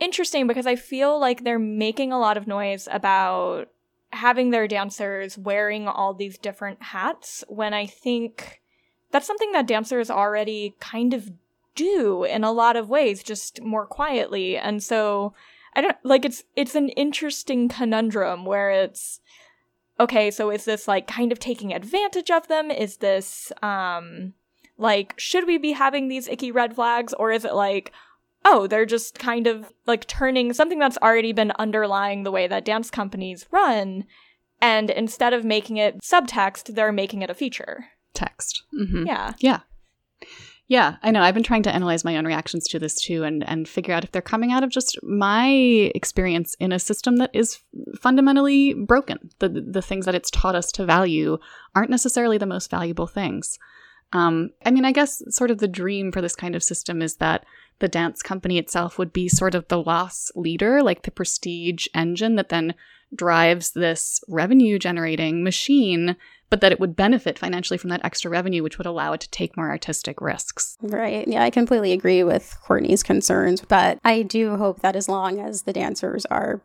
interesting 0.00 0.46
because 0.46 0.66
i 0.66 0.74
feel 0.74 1.18
like 1.18 1.44
they're 1.44 1.58
making 1.58 2.12
a 2.12 2.18
lot 2.18 2.36
of 2.36 2.46
noise 2.46 2.88
about 2.90 3.68
having 4.14 4.50
their 4.50 4.66
dancers 4.68 5.36
wearing 5.36 5.88
all 5.88 6.14
these 6.14 6.38
different 6.38 6.82
hats 6.82 7.44
when 7.48 7.74
I 7.74 7.86
think 7.86 8.60
that's 9.10 9.26
something 9.26 9.52
that 9.52 9.66
dancers 9.66 10.10
already 10.10 10.74
kind 10.80 11.12
of 11.12 11.30
do 11.74 12.24
in 12.24 12.44
a 12.44 12.52
lot 12.52 12.76
of 12.76 12.88
ways, 12.88 13.22
just 13.22 13.62
more 13.62 13.86
quietly. 13.86 14.56
And 14.56 14.82
so 14.82 15.34
I 15.74 15.80
don't 15.80 15.96
like 16.02 16.24
it's 16.24 16.44
it's 16.56 16.74
an 16.74 16.88
interesting 16.90 17.68
conundrum 17.68 18.44
where 18.44 18.70
it's 18.70 19.20
okay, 19.98 20.30
so 20.30 20.50
is 20.50 20.64
this 20.64 20.86
like 20.88 21.06
kind 21.06 21.32
of 21.32 21.38
taking 21.38 21.72
advantage 21.72 22.30
of 22.30 22.48
them? 22.48 22.70
Is 22.70 22.98
this 22.98 23.52
um 23.62 24.34
like 24.78 25.14
should 25.16 25.46
we 25.46 25.58
be 25.58 25.72
having 25.72 26.08
these 26.08 26.28
icky 26.28 26.50
red 26.50 26.74
flags 26.74 27.12
or 27.14 27.30
is 27.30 27.44
it 27.44 27.54
like 27.54 27.92
oh, 28.44 28.66
they're 28.66 28.86
just 28.86 29.18
kind 29.18 29.46
of 29.46 29.72
like 29.86 30.06
turning 30.06 30.52
something 30.52 30.78
that's 30.78 30.98
already 30.98 31.32
been 31.32 31.52
underlying 31.52 32.22
the 32.22 32.30
way 32.30 32.46
that 32.46 32.64
dance 32.64 32.90
companies 32.90 33.46
run. 33.50 34.04
And 34.60 34.90
instead 34.90 35.32
of 35.32 35.44
making 35.44 35.78
it 35.78 36.00
subtext, 36.00 36.74
they're 36.74 36.92
making 36.92 37.22
it 37.22 37.30
a 37.30 37.34
feature. 37.34 37.86
Text. 38.12 38.64
Mm-hmm. 38.78 39.06
Yeah. 39.06 39.32
Yeah. 39.38 39.60
Yeah, 40.66 40.96
I 41.02 41.10
know. 41.10 41.20
I've 41.20 41.34
been 41.34 41.42
trying 41.42 41.62
to 41.64 41.74
analyze 41.74 42.04
my 42.04 42.16
own 42.16 42.24
reactions 42.24 42.66
to 42.68 42.78
this 42.78 42.94
too 42.94 43.22
and, 43.22 43.46
and 43.46 43.68
figure 43.68 43.94
out 43.94 44.02
if 44.02 44.12
they're 44.12 44.22
coming 44.22 44.50
out 44.50 44.64
of 44.64 44.70
just 44.70 44.98
my 45.02 45.48
experience 45.94 46.56
in 46.58 46.72
a 46.72 46.78
system 46.78 47.16
that 47.16 47.30
is 47.34 47.60
fundamentally 48.00 48.72
broken. 48.72 49.30
The, 49.40 49.48
the 49.48 49.82
things 49.82 50.06
that 50.06 50.14
it's 50.14 50.30
taught 50.30 50.54
us 50.54 50.72
to 50.72 50.86
value 50.86 51.36
aren't 51.74 51.90
necessarily 51.90 52.38
the 52.38 52.46
most 52.46 52.70
valuable 52.70 53.06
things. 53.06 53.58
Um, 54.14 54.50
I 54.64 54.70
mean, 54.70 54.86
I 54.86 54.92
guess 54.92 55.22
sort 55.28 55.50
of 55.50 55.58
the 55.58 55.68
dream 55.68 56.12
for 56.12 56.22
this 56.22 56.36
kind 56.36 56.54
of 56.54 56.62
system 56.62 57.02
is 57.02 57.16
that 57.16 57.44
the 57.80 57.88
dance 57.88 58.22
company 58.22 58.56
itself 58.56 58.96
would 58.96 59.12
be 59.12 59.28
sort 59.28 59.54
of 59.54 59.68
the 59.68 59.82
loss 59.82 60.30
leader, 60.34 60.82
like 60.82 61.02
the 61.02 61.10
prestige 61.10 61.88
engine 61.94 62.36
that 62.36 62.48
then 62.48 62.74
drives 63.14 63.72
this 63.72 64.20
revenue 64.28 64.78
generating 64.78 65.44
machine, 65.44 66.16
but 66.54 66.60
that 66.60 66.70
it 66.70 66.78
would 66.78 66.94
benefit 66.94 67.36
financially 67.36 67.76
from 67.76 67.90
that 67.90 68.04
extra 68.04 68.30
revenue, 68.30 68.62
which 68.62 68.78
would 68.78 68.86
allow 68.86 69.12
it 69.12 69.20
to 69.20 69.28
take 69.30 69.56
more 69.56 69.70
artistic 69.70 70.20
risks. 70.20 70.78
Right. 70.80 71.26
Yeah, 71.26 71.42
I 71.42 71.50
completely 71.50 71.90
agree 71.90 72.22
with 72.22 72.56
Courtney's 72.62 73.02
concerns, 73.02 73.60
but 73.62 73.98
I 74.04 74.22
do 74.22 74.56
hope 74.56 74.78
that 74.82 74.94
as 74.94 75.08
long 75.08 75.40
as 75.40 75.62
the 75.62 75.72
dancers 75.72 76.24
are, 76.26 76.60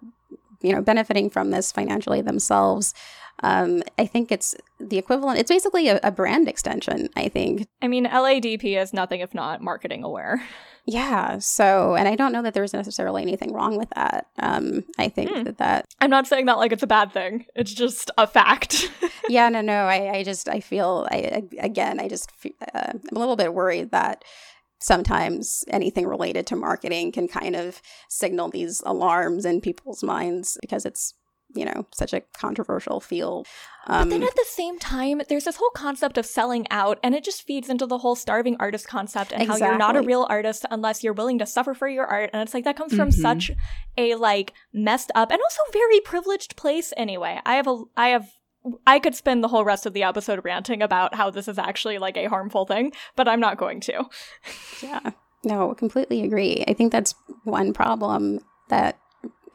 you 0.62 0.74
know, 0.74 0.82
benefiting 0.82 1.30
from 1.30 1.52
this 1.52 1.72
financially 1.72 2.22
themselves, 2.22 2.94
um, 3.42 3.84
I 3.98 4.06
think 4.06 4.32
it's 4.32 4.56
the 4.80 4.98
equivalent. 4.98 5.40
It's 5.40 5.50
basically 5.50 5.88
a, 5.88 6.00
a, 6.04 6.12
brand 6.12 6.48
extension. 6.50 7.10
I 7.16 7.30
think. 7.30 7.68
I 7.82 7.88
mean, 7.88 8.06
LADP 8.06 8.78
is 8.78 8.94
nothing 8.94 9.22
if 9.22 9.34
not 9.34 9.62
marketing 9.62 10.04
aware. 10.04 10.44
Yeah. 10.86 11.38
So, 11.40 11.96
and 11.96 12.08
I 12.08 12.16
don't 12.16 12.32
know 12.32 12.42
that 12.42 12.54
there's 12.54 12.74
necessarily 12.74 13.22
anything 13.22 13.54
wrong 13.54 13.78
with 13.78 13.90
that. 13.92 14.28
Um, 14.40 14.84
I 14.98 15.08
think 15.08 15.30
hmm. 15.30 15.44
that 15.44 15.58
that. 15.60 15.86
I'm 16.02 16.10
not 16.10 16.28
saying 16.28 16.48
that 16.48 16.58
like 16.58 16.72
it's 16.72 16.84
a 16.84 16.88
bad 16.88 17.14
thing. 17.14 17.46
It's 17.56 17.74
just 17.74 18.12
a 18.18 18.28
fact. 18.28 18.92
yeah. 19.30 19.48
No. 19.50 19.62
No. 19.62 19.86
I. 19.86 20.18
I 20.18 20.24
just. 20.24 20.50
I 20.50 20.60
feel. 20.60 21.08
I. 21.12 21.18
I 21.18 21.44
again. 21.60 22.00
I 22.00 22.08
just. 22.08 22.32
Uh, 22.74 22.94
I'm 22.94 23.16
a 23.16 23.20
little 23.20 23.36
bit 23.36 23.54
worried 23.54 23.92
that 23.92 24.26
sometimes 24.80 25.64
anything 25.70 26.08
related 26.08 26.48
to 26.48 26.56
marketing 26.56 27.12
can 27.12 27.28
kind 27.28 27.56
of 27.56 27.82
signal 28.08 28.50
these 28.50 28.82
alarms 28.86 29.46
in 29.46 29.62
people's 29.62 30.04
minds 30.04 30.58
because 30.62 30.86
it's 30.86 31.14
you 31.56 31.66
know 31.66 31.86
such 31.92 32.14
a 32.14 32.22
controversial 32.38 33.00
field 33.00 33.48
um, 33.88 34.04
but 34.08 34.10
then 34.10 34.24
at 34.24 34.36
the 34.36 34.46
same 34.48 34.78
time 34.78 35.22
there's 35.30 35.46
this 35.46 35.56
whole 35.56 35.72
concept 35.72 36.18
of 36.18 36.26
selling 36.26 36.68
out 36.70 37.00
and 37.02 37.16
it 37.16 37.24
just 37.24 37.42
feeds 37.42 37.70
into 37.70 37.88
the 37.88 37.98
whole 37.98 38.16
starving 38.16 38.56
artist 38.60 38.88
concept 38.88 39.32
and 39.32 39.42
exactly. 39.42 39.66
how 39.66 39.70
you're 39.72 39.80
not 39.80 39.96
a 39.96 40.02
real 40.02 40.28
artist 40.30 40.66
unless 40.70 41.04
you're 41.04 41.14
willing 41.14 41.40
to 41.40 41.46
suffer 41.46 41.74
for 41.74 41.88
your 41.88 42.06
art 42.06 42.30
and 42.34 42.42
it's 42.44 42.54
like 42.54 42.66
that 42.66 42.78
comes 42.78 42.94
from 42.94 43.10
mm-hmm. 43.10 43.22
such 43.22 43.52
a 43.98 44.14
like 44.16 44.54
messed 44.72 45.12
up 45.16 45.32
and 45.32 45.42
also 45.42 45.62
very 45.74 46.00
privileged 46.02 46.56
place 46.56 46.94
anyway 46.96 47.40
i 47.46 47.56
have 47.56 47.68
a 47.68 47.82
i 47.98 48.10
have 48.10 48.30
I 48.86 49.00
could 49.00 49.16
spend 49.16 49.44
the 49.44 49.48
whole 49.48 49.64
rest 49.64 49.86
of 49.86 49.94
the 49.94 50.04
episode 50.04 50.44
ranting 50.44 50.82
about 50.82 51.16
how 51.16 51.30
this 51.30 51.48
is 51.48 51.58
actually 51.58 51.98
like 51.98 52.18
a 52.18 52.26
harmful 52.26 52.66
thing, 52.66 52.92
but 53.16 53.28
I'm 53.28 53.40
not 53.40 53.58
going 53.58 53.80
to. 53.82 54.06
yeah. 54.84 55.12
No, 55.44 55.74
completely 55.74 56.24
agree. 56.24 56.66
I 56.68 56.74
think 56.74 56.92
that's 56.92 57.16
one 57.46 57.74
problem 57.74 58.42
that 58.68 59.00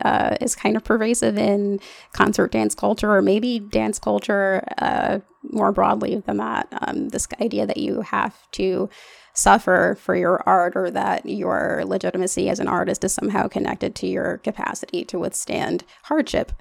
uh, 0.00 0.36
is 0.40 0.56
kind 0.56 0.76
of 0.76 0.84
pervasive 0.84 1.38
in 1.38 1.80
concert 2.12 2.52
dance 2.52 2.74
culture 2.74 3.12
or 3.12 3.22
maybe 3.22 3.58
dance 3.58 3.98
culture 3.98 4.64
uh, 4.78 5.20
more 5.42 5.72
broadly 5.72 6.22
than 6.26 6.38
that. 6.38 6.68
Um, 6.80 7.10
this 7.10 7.28
idea 7.40 7.66
that 7.66 7.76
you 7.76 8.00
have 8.00 8.34
to 8.52 8.88
suffer 9.34 9.96
for 10.00 10.14
your 10.14 10.42
art 10.48 10.76
or 10.76 10.90
that 10.90 11.26
your 11.26 11.82
legitimacy 11.86 12.48
as 12.48 12.60
an 12.60 12.68
artist 12.68 13.04
is 13.04 13.12
somehow 13.12 13.48
connected 13.48 13.94
to 13.96 14.06
your 14.06 14.38
capacity 14.38 15.04
to 15.04 15.18
withstand 15.18 15.84
hardship. 16.04 16.52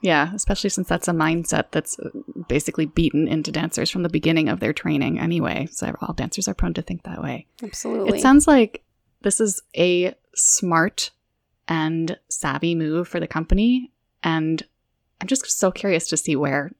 Yeah, 0.00 0.32
especially 0.34 0.70
since 0.70 0.88
that's 0.88 1.08
a 1.08 1.12
mindset 1.12 1.66
that's 1.72 1.98
basically 2.48 2.86
beaten 2.86 3.26
into 3.26 3.50
dancers 3.50 3.90
from 3.90 4.04
the 4.04 4.08
beginning 4.08 4.48
of 4.48 4.60
their 4.60 4.72
training 4.72 5.18
anyway. 5.18 5.68
So 5.72 5.94
all 6.00 6.14
dancers 6.14 6.46
are 6.46 6.54
prone 6.54 6.74
to 6.74 6.82
think 6.82 7.02
that 7.02 7.22
way. 7.22 7.46
Absolutely. 7.62 8.18
It 8.18 8.22
sounds 8.22 8.46
like 8.46 8.84
this 9.22 9.40
is 9.40 9.60
a 9.76 10.14
smart 10.34 11.10
and 11.66 12.18
savvy 12.28 12.74
move 12.74 13.08
for 13.08 13.18
the 13.18 13.26
company. 13.26 13.90
And 14.22 14.62
I'm 15.20 15.26
just 15.26 15.50
so 15.50 15.70
curious 15.70 16.08
to 16.08 16.16
see 16.16 16.36
where 16.36 16.72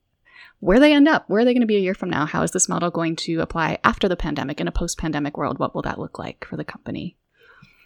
where 0.61 0.79
they 0.79 0.93
end 0.93 1.07
up. 1.07 1.29
Where 1.29 1.41
are 1.41 1.45
they 1.45 1.53
going 1.53 1.61
to 1.61 1.67
be 1.67 1.77
a 1.77 1.81
year 1.81 1.93
from 1.93 2.09
now? 2.09 2.25
How 2.25 2.41
is 2.43 2.51
this 2.51 2.67
model 2.67 2.89
going 2.89 3.15
to 3.17 3.39
apply 3.39 3.79
after 3.83 4.09
the 4.09 4.17
pandemic 4.17 4.59
in 4.59 4.67
a 4.67 4.73
post-pandemic 4.73 5.37
world? 5.37 5.57
What 5.57 5.73
will 5.73 5.81
that 5.83 5.99
look 5.99 6.19
like 6.19 6.45
for 6.45 6.57
the 6.57 6.65
company? 6.65 7.15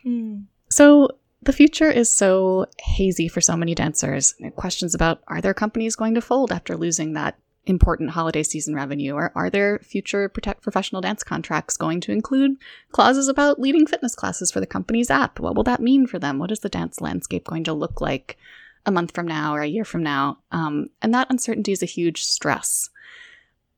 Hmm. 0.03 0.41
So 0.69 1.09
the 1.45 1.53
future 1.53 1.89
is 1.89 2.11
so 2.11 2.67
hazy 2.79 3.27
for 3.27 3.41
so 3.41 3.55
many 3.55 3.75
dancers. 3.75 4.35
Questions 4.55 4.95
about 4.95 5.21
are 5.27 5.41
their 5.41 5.53
companies 5.53 5.95
going 5.95 6.15
to 6.15 6.21
fold 6.21 6.51
after 6.51 6.77
losing 6.77 7.13
that 7.13 7.37
important 7.65 8.11
holiday 8.11 8.43
season 8.43 8.75
revenue? 8.75 9.13
Or 9.13 9.31
are 9.35 9.49
their 9.49 9.79
future 9.79 10.29
professional 10.29 11.01
dance 11.01 11.23
contracts 11.23 11.77
going 11.77 12.01
to 12.01 12.11
include 12.11 12.57
clauses 12.91 13.27
about 13.27 13.59
leading 13.59 13.85
fitness 13.85 14.15
classes 14.15 14.51
for 14.51 14.59
the 14.59 14.67
company's 14.67 15.09
app? 15.09 15.39
What 15.39 15.55
will 15.55 15.63
that 15.63 15.81
mean 15.81 16.07
for 16.07 16.19
them? 16.19 16.39
What 16.39 16.51
is 16.51 16.59
the 16.59 16.69
dance 16.69 17.01
landscape 17.01 17.45
going 17.45 17.63
to 17.65 17.73
look 17.73 18.01
like 18.01 18.37
a 18.85 18.91
month 18.91 19.13
from 19.13 19.27
now 19.27 19.53
or 19.55 19.61
a 19.61 19.67
year 19.67 19.85
from 19.85 20.03
now? 20.03 20.39
Um, 20.51 20.87
and 21.01 21.13
that 21.13 21.29
uncertainty 21.29 21.71
is 21.71 21.83
a 21.83 21.87
huge 21.87 22.23
stress. 22.23 22.89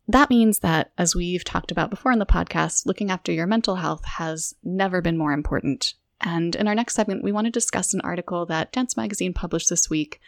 That 0.08 0.30
means 0.30 0.60
that, 0.60 0.92
as 1.00 1.16
we've 1.16 1.44
talked 1.44 1.72
about 1.72 1.90
before 1.90 2.12
in 2.12 2.20
the 2.20 2.28
podcast, 2.28 2.86
looking 2.86 3.10
after 3.10 3.32
your 3.32 3.48
mental 3.48 3.78
health 3.78 4.06
has 4.06 4.54
never 4.64 5.02
been 5.02 5.18
more 5.18 5.34
important. 5.34 5.96
And 6.26 6.56
in 6.56 6.68
our 6.68 6.76
next 6.76 6.96
segment, 6.96 7.24
we 7.24 7.32
want 7.32 7.46
to 7.46 7.52
discuss 7.52 7.94
an 7.94 8.02
article 8.02 8.46
that 8.48 8.74
Dance 8.74 8.98
Magazine 8.98 9.34
published 9.34 9.70
this 9.70 9.90
week 9.90 10.20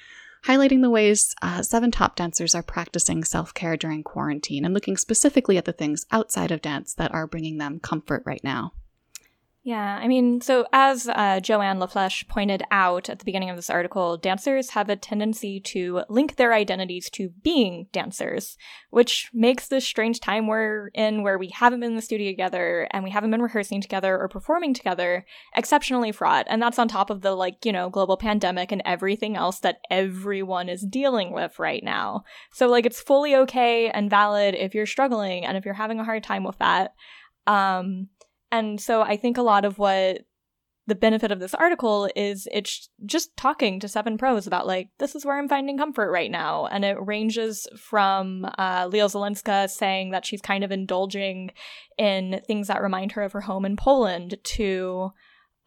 highlighting 0.46 0.82
the 0.82 0.90
ways 0.90 1.36
uh, 1.42 1.62
seven 1.62 1.92
top 1.92 2.16
dancers 2.16 2.56
are 2.56 2.64
practicing 2.64 3.24
self 3.24 3.54
care 3.54 3.76
during 3.76 4.04
quarantine 4.04 4.64
and 4.64 4.74
looking 4.74 4.96
specifically 4.96 5.58
at 5.58 5.66
the 5.66 5.74
things 5.74 6.06
outside 6.12 6.52
of 6.52 6.62
dance 6.62 6.94
that 6.94 7.14
are 7.14 7.28
bringing 7.28 7.58
them 7.58 7.80
comfort 7.80 8.24
right 8.26 8.44
now. 8.44 8.74
Yeah, 9.68 10.00
I 10.02 10.08
mean, 10.08 10.40
so 10.40 10.66
as 10.72 11.10
uh, 11.10 11.42
Joanne 11.42 11.80
LaFleche 11.80 12.26
pointed 12.30 12.64
out 12.72 13.10
at 13.10 13.20
the 13.20 13.26
beginning 13.26 13.50
of 13.50 13.58
this 13.58 13.70
article, 13.70 14.16
dancers 14.16 14.70
have 14.70 14.90
a 14.90 14.96
tendency 14.96 15.60
to 15.60 16.04
link 16.08 16.38
their 16.38 16.54
identities 16.54 17.10
to 17.10 17.32
being 17.44 17.88
dancers, 17.92 18.58
which 18.92 19.30
makes 19.34 19.68
this 19.68 19.86
strange 19.86 20.22
time 20.22 20.48
we're 20.48 20.88
in 20.94 21.22
where 21.22 21.38
we 21.38 21.50
haven't 21.50 21.82
been 21.82 21.90
in 21.90 21.96
the 21.98 22.02
studio 22.02 22.32
together 22.32 22.88
and 22.92 23.04
we 23.04 23.10
haven't 23.10 23.30
been 23.30 23.42
rehearsing 23.42 23.82
together 23.82 24.18
or 24.18 24.30
performing 24.30 24.74
together 24.74 25.26
exceptionally 25.54 26.14
fraught. 26.14 26.48
And 26.50 26.62
that's 26.62 26.80
on 26.80 26.88
top 26.88 27.10
of 27.10 27.20
the, 27.20 27.34
like, 27.34 27.66
you 27.66 27.74
know, 27.74 27.90
global 27.90 28.16
pandemic 28.16 28.72
and 28.72 28.82
everything 28.86 29.36
else 29.36 29.60
that 29.60 29.80
everyone 29.92 30.70
is 30.70 30.88
dealing 30.90 31.34
with 31.34 31.60
right 31.60 31.84
now. 31.84 32.24
So, 32.54 32.70
like, 32.70 32.86
it's 32.86 33.02
fully 33.02 33.36
okay 33.36 33.90
and 33.90 34.10
valid 34.10 34.56
if 34.56 34.74
you're 34.74 34.86
struggling 34.86 35.44
and 35.44 35.58
if 35.58 35.66
you're 35.66 35.74
having 35.74 36.00
a 36.00 36.06
hard 36.06 36.24
time 36.24 36.46
with 36.46 36.58
that. 36.60 36.94
Um, 37.48 38.08
and 38.52 38.80
so 38.80 39.02
I 39.02 39.18
think 39.18 39.38
a 39.38 39.42
lot 39.42 39.66
of 39.66 39.78
what 39.78 40.26
the 40.88 40.96
benefit 40.96 41.32
of 41.32 41.40
this 41.40 41.54
article 41.54 42.10
is 42.16 42.48
it's 42.52 42.90
just 43.06 43.36
talking 43.36 43.80
to 43.80 43.90
seven 43.90 44.18
pros 44.18 44.48
about 44.48 44.66
like 44.66 44.90
this 45.00 45.16
is 45.16 45.26
where 45.26 45.38
i'm 45.38 45.50
finding 45.50 45.78
comfort 45.78 46.10
right 46.10 46.32
now. 46.32 46.66
And 46.66 46.84
it 46.84 46.98
ranges 47.00 47.68
from 47.78 48.50
uh, 48.58 48.88
leo 48.90 49.08
zelenska 49.08 49.70
saying 49.70 50.12
that 50.12 50.26
she's 50.26 50.42
kind 50.42 50.64
of 50.64 50.72
indulging 50.72 51.52
in 51.98 52.42
things 52.48 52.68
that 52.68 52.82
remind 52.82 53.12
her 53.12 53.22
of 53.22 53.34
her 53.34 53.42
home 53.42 53.66
in 53.66 53.76
poland 53.76 54.38
to 54.44 55.12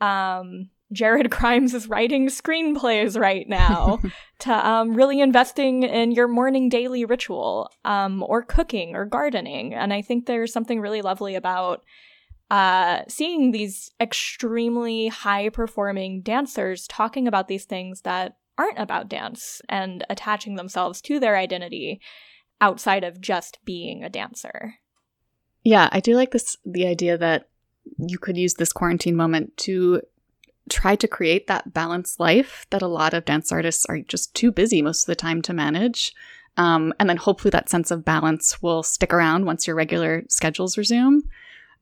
um, 0.01 0.71
jared 0.91 1.31
grimes 1.37 1.75
is 1.75 1.87
writing 1.87 2.29
screenplays 2.29 3.21
right 3.21 3.47
now 3.47 4.01
to 4.39 4.67
um, 4.67 4.95
really 4.95 5.21
investing 5.21 5.83
in 5.83 6.13
your 6.13 6.29
morning 6.29 6.71
daily 6.71 7.05
ritual 7.05 7.71
um, 7.85 8.23
or 8.23 8.43
cooking 8.43 8.97
or 8.97 9.05
gardening. 9.05 9.75
And 9.75 9.93
i 9.93 10.01
think 10.01 10.25
there's 10.25 10.53
something 10.53 10.81
really 10.81 11.03
lovely 11.03 11.35
about 11.35 11.85
uh, 12.51 13.03
seeing 13.09 13.53
these 13.53 13.93
extremely 14.01 15.09
high 15.09 15.49
performing 15.49 16.21
dancers 16.23 16.87
talking 16.89 17.29
about 17.29 17.49
these 17.49 17.65
things 17.65 18.03
that 18.03 18.37
aren't 18.59 18.79
about 18.79 19.09
dance 19.09 19.63
and 19.69 20.05
attaching 20.11 20.57
themselves 20.57 21.01
to 21.01 21.21
their 21.21 21.37
identity 21.37 22.01
outside 22.61 23.05
of 23.05 23.21
just 23.21 23.59
being 23.65 24.05
a 24.05 24.11
dancer. 24.11 24.75
Yeah, 25.65 25.89
I 25.93 26.01
do 26.01 26.15
like 26.15 26.33
this 26.33 26.57
the 26.65 26.87
idea 26.87 27.17
that 27.19 27.49
you 27.99 28.19
could 28.19 28.37
use 28.37 28.55
this 28.55 28.73
quarantine 28.73 29.17
moment 29.17 29.57
to 29.59 30.03
try 30.69 30.95
to 30.97 31.09
create 31.09 31.47
that 31.47 31.73
balanced 31.73 32.21
life 32.21 32.67
that 32.71 32.83
a 32.83 32.87
lot 32.87 33.15
of 33.15 33.25
dance 33.25 33.51
artists 33.51 33.87
are 33.87 34.01
just 34.01 34.35
too 34.35 34.53
busy 34.53 34.83
most 34.83 35.03
of 35.03 35.07
the 35.07 35.17
time 35.17 35.43
to 35.43 35.53
manage. 35.53 36.15
Um, 36.57 36.93
and 36.99 37.09
then 37.09 37.17
hopefully 37.17 37.51
that 37.51 37.69
sense 37.69 37.91
of 37.91 38.05
balance 38.05 38.61
will 38.61 38.83
stick 38.83 39.13
around 39.13 39.47
once 39.47 39.67
your 39.67 39.77
regular 39.77 40.25
schedules 40.29 40.77
resume. 40.77 41.23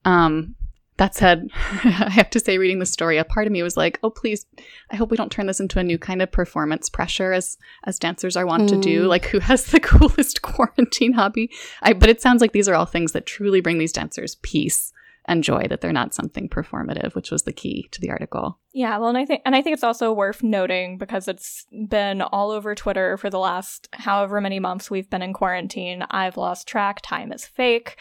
Um, 0.09 0.55
that 0.99 1.15
said, 1.15 1.49
I 1.55 2.11
have 2.11 2.31
to 2.31 2.41
say, 2.41 2.59
reading 2.59 2.81
the 2.81 2.87
story, 2.87 3.19
a 3.19 3.25
part 3.25 3.47
of 3.47 3.53
me 3.53 3.63
was 3.63 3.77
like, 3.77 3.99
"Oh, 4.03 4.11
please! 4.11 4.47
I 4.91 4.97
hope 4.97 5.11
we 5.11 5.17
don't 5.17 5.33
turn 5.33 5.47
this 5.47 5.61
into 5.61 5.79
a 5.79 5.85
new 5.85 5.99
kind 5.99 6.21
of 6.21 6.31
performance 6.31 6.89
pressure, 6.89 7.33
as 7.33 7.57
as 7.85 7.99
dancers 7.99 8.37
are 8.37 8.47
wont 8.47 8.65
mm. 8.65 8.69
to 8.69 8.81
do. 8.81 9.05
Mm. 9.05 9.09
Like, 9.09 9.27
who 9.27 9.39
has 9.39 9.67
the 9.67 9.81
coolest 9.93 10.43
quarantine 10.43 11.13
hobby?" 11.15 11.51
I, 11.83 11.93
but 11.93 12.11
it 12.11 12.21
sounds 12.21 12.41
like 12.41 12.53
these 12.53 12.69
are 12.69 12.75
all 12.75 12.85
things 12.85 13.13
that 13.13 13.27
truly 13.27 13.61
bring 13.61 13.79
these 13.79 13.93
dancers 13.93 14.37
peace 14.43 14.93
and 15.25 15.45
joy. 15.45 15.67
That 15.69 15.83
they're 15.83 15.93
not 15.93 16.15
something 16.15 16.49
performative, 16.49 17.15
which 17.15 17.31
was 17.31 17.45
the 17.45 17.53
key 17.53 17.89
to 17.93 18.01
the 18.01 18.11
article. 18.11 18.59
Yeah, 18.73 18.99
well, 18.99 19.09
and 19.09 19.19
I 19.19 19.25
think 19.25 19.43
and 19.45 19.55
I 19.55 19.63
think 19.63 19.75
it's 19.75 19.85
also 19.85 20.13
worth 20.13 20.43
noting 20.43 20.99
because 20.99 21.29
it's 21.29 21.65
been 21.89 22.23
all 22.23 22.51
over 22.51 22.75
Twitter 22.75 23.17
for 23.17 23.31
the 23.31 23.39
last 23.39 23.89
however 23.93 24.41
many 24.41 24.59
months 24.59 24.91
we've 24.91 25.09
been 25.09 25.23
in 25.23 25.33
quarantine. 25.33 26.05
I've 26.11 26.37
lost 26.37 26.67
track. 26.67 27.03
Time 27.03 27.31
is 27.31 27.45
fake, 27.45 27.97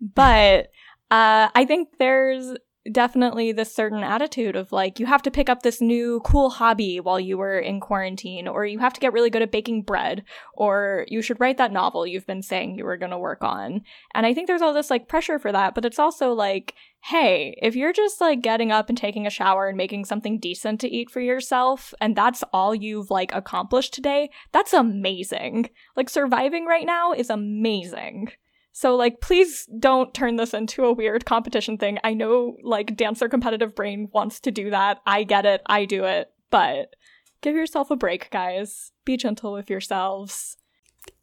but. 0.00 0.70
Uh, 1.10 1.48
I 1.54 1.64
think 1.64 1.98
there's 1.98 2.54
definitely 2.92 3.52
this 3.52 3.74
certain 3.74 4.02
attitude 4.02 4.56
of 4.56 4.72
like 4.72 4.98
you 4.98 5.06
have 5.06 5.22
to 5.22 5.30
pick 5.30 5.48
up 5.48 5.62
this 5.62 5.80
new 5.80 6.20
cool 6.24 6.50
hobby 6.50 7.00
while 7.00 7.20
you 7.20 7.36
were 7.36 7.58
in 7.58 7.80
quarantine 7.80 8.48
or 8.48 8.64
you 8.64 8.78
have 8.78 8.92
to 8.92 9.00
get 9.00 9.12
really 9.12 9.30
good 9.30 9.42
at 9.42 9.52
baking 9.52 9.82
bread 9.82 10.24
or 10.54 11.04
you 11.08 11.20
should 11.20 11.38
write 11.40 11.58
that 11.58 11.72
novel 11.72 12.06
you've 12.06 12.26
been 12.26 12.42
saying 12.42 12.76
you 12.76 12.84
were 12.84 12.96
going 12.96 13.10
to 13.10 13.18
work 13.18 13.42
on. 13.42 13.82
And 14.14 14.26
i 14.26 14.32
think 14.32 14.46
there's 14.46 14.62
all 14.62 14.72
this 14.72 14.90
like 14.90 15.08
pressure 15.08 15.38
for 15.38 15.52
that 15.52 15.74
but 15.74 15.84
it's 15.84 15.98
also 15.98 16.32
like 16.32 16.74
hey 17.04 17.58
if 17.62 17.76
you're 17.76 17.92
just 17.92 18.20
like 18.20 18.42
getting 18.42 18.72
up 18.72 18.88
and 18.88 18.96
taking 18.96 19.26
a 19.26 19.30
shower 19.30 19.68
and 19.68 19.76
making 19.76 20.04
something 20.04 20.38
decent 20.38 20.80
to 20.80 20.88
eat 20.88 21.10
for 21.10 21.20
yourself 21.20 21.92
and 22.00 22.16
that's 22.16 22.42
all 22.52 22.74
you've 22.74 23.10
like 23.10 23.34
accomplished 23.34 23.92
today 23.92 24.30
that's 24.52 24.72
amazing. 24.72 25.68
Like 25.96 26.08
surviving 26.08 26.64
right 26.64 26.86
now 26.86 27.12
is 27.12 27.30
amazing 27.30 28.30
so, 28.78 28.94
like, 28.94 29.20
please 29.20 29.68
don't 29.80 30.14
turn 30.14 30.36
this 30.36 30.54
into 30.54 30.84
a 30.84 30.92
weird 30.92 31.24
competition 31.24 31.78
thing. 31.78 31.98
I 32.04 32.14
know, 32.14 32.56
like, 32.62 32.94
Dancer 32.94 33.28
Competitive 33.28 33.74
Brain 33.74 34.08
wants 34.12 34.38
to 34.38 34.52
do 34.52 34.70
that. 34.70 35.00
I 35.04 35.24
get 35.24 35.44
it. 35.44 35.62
I 35.66 35.84
do 35.84 36.04
it. 36.04 36.30
But 36.48 36.94
give 37.40 37.56
yourself 37.56 37.90
a 37.90 37.96
break, 37.96 38.30
guys. 38.30 38.92
Be 39.04 39.16
gentle 39.16 39.52
with 39.52 39.68
yourselves. 39.68 40.58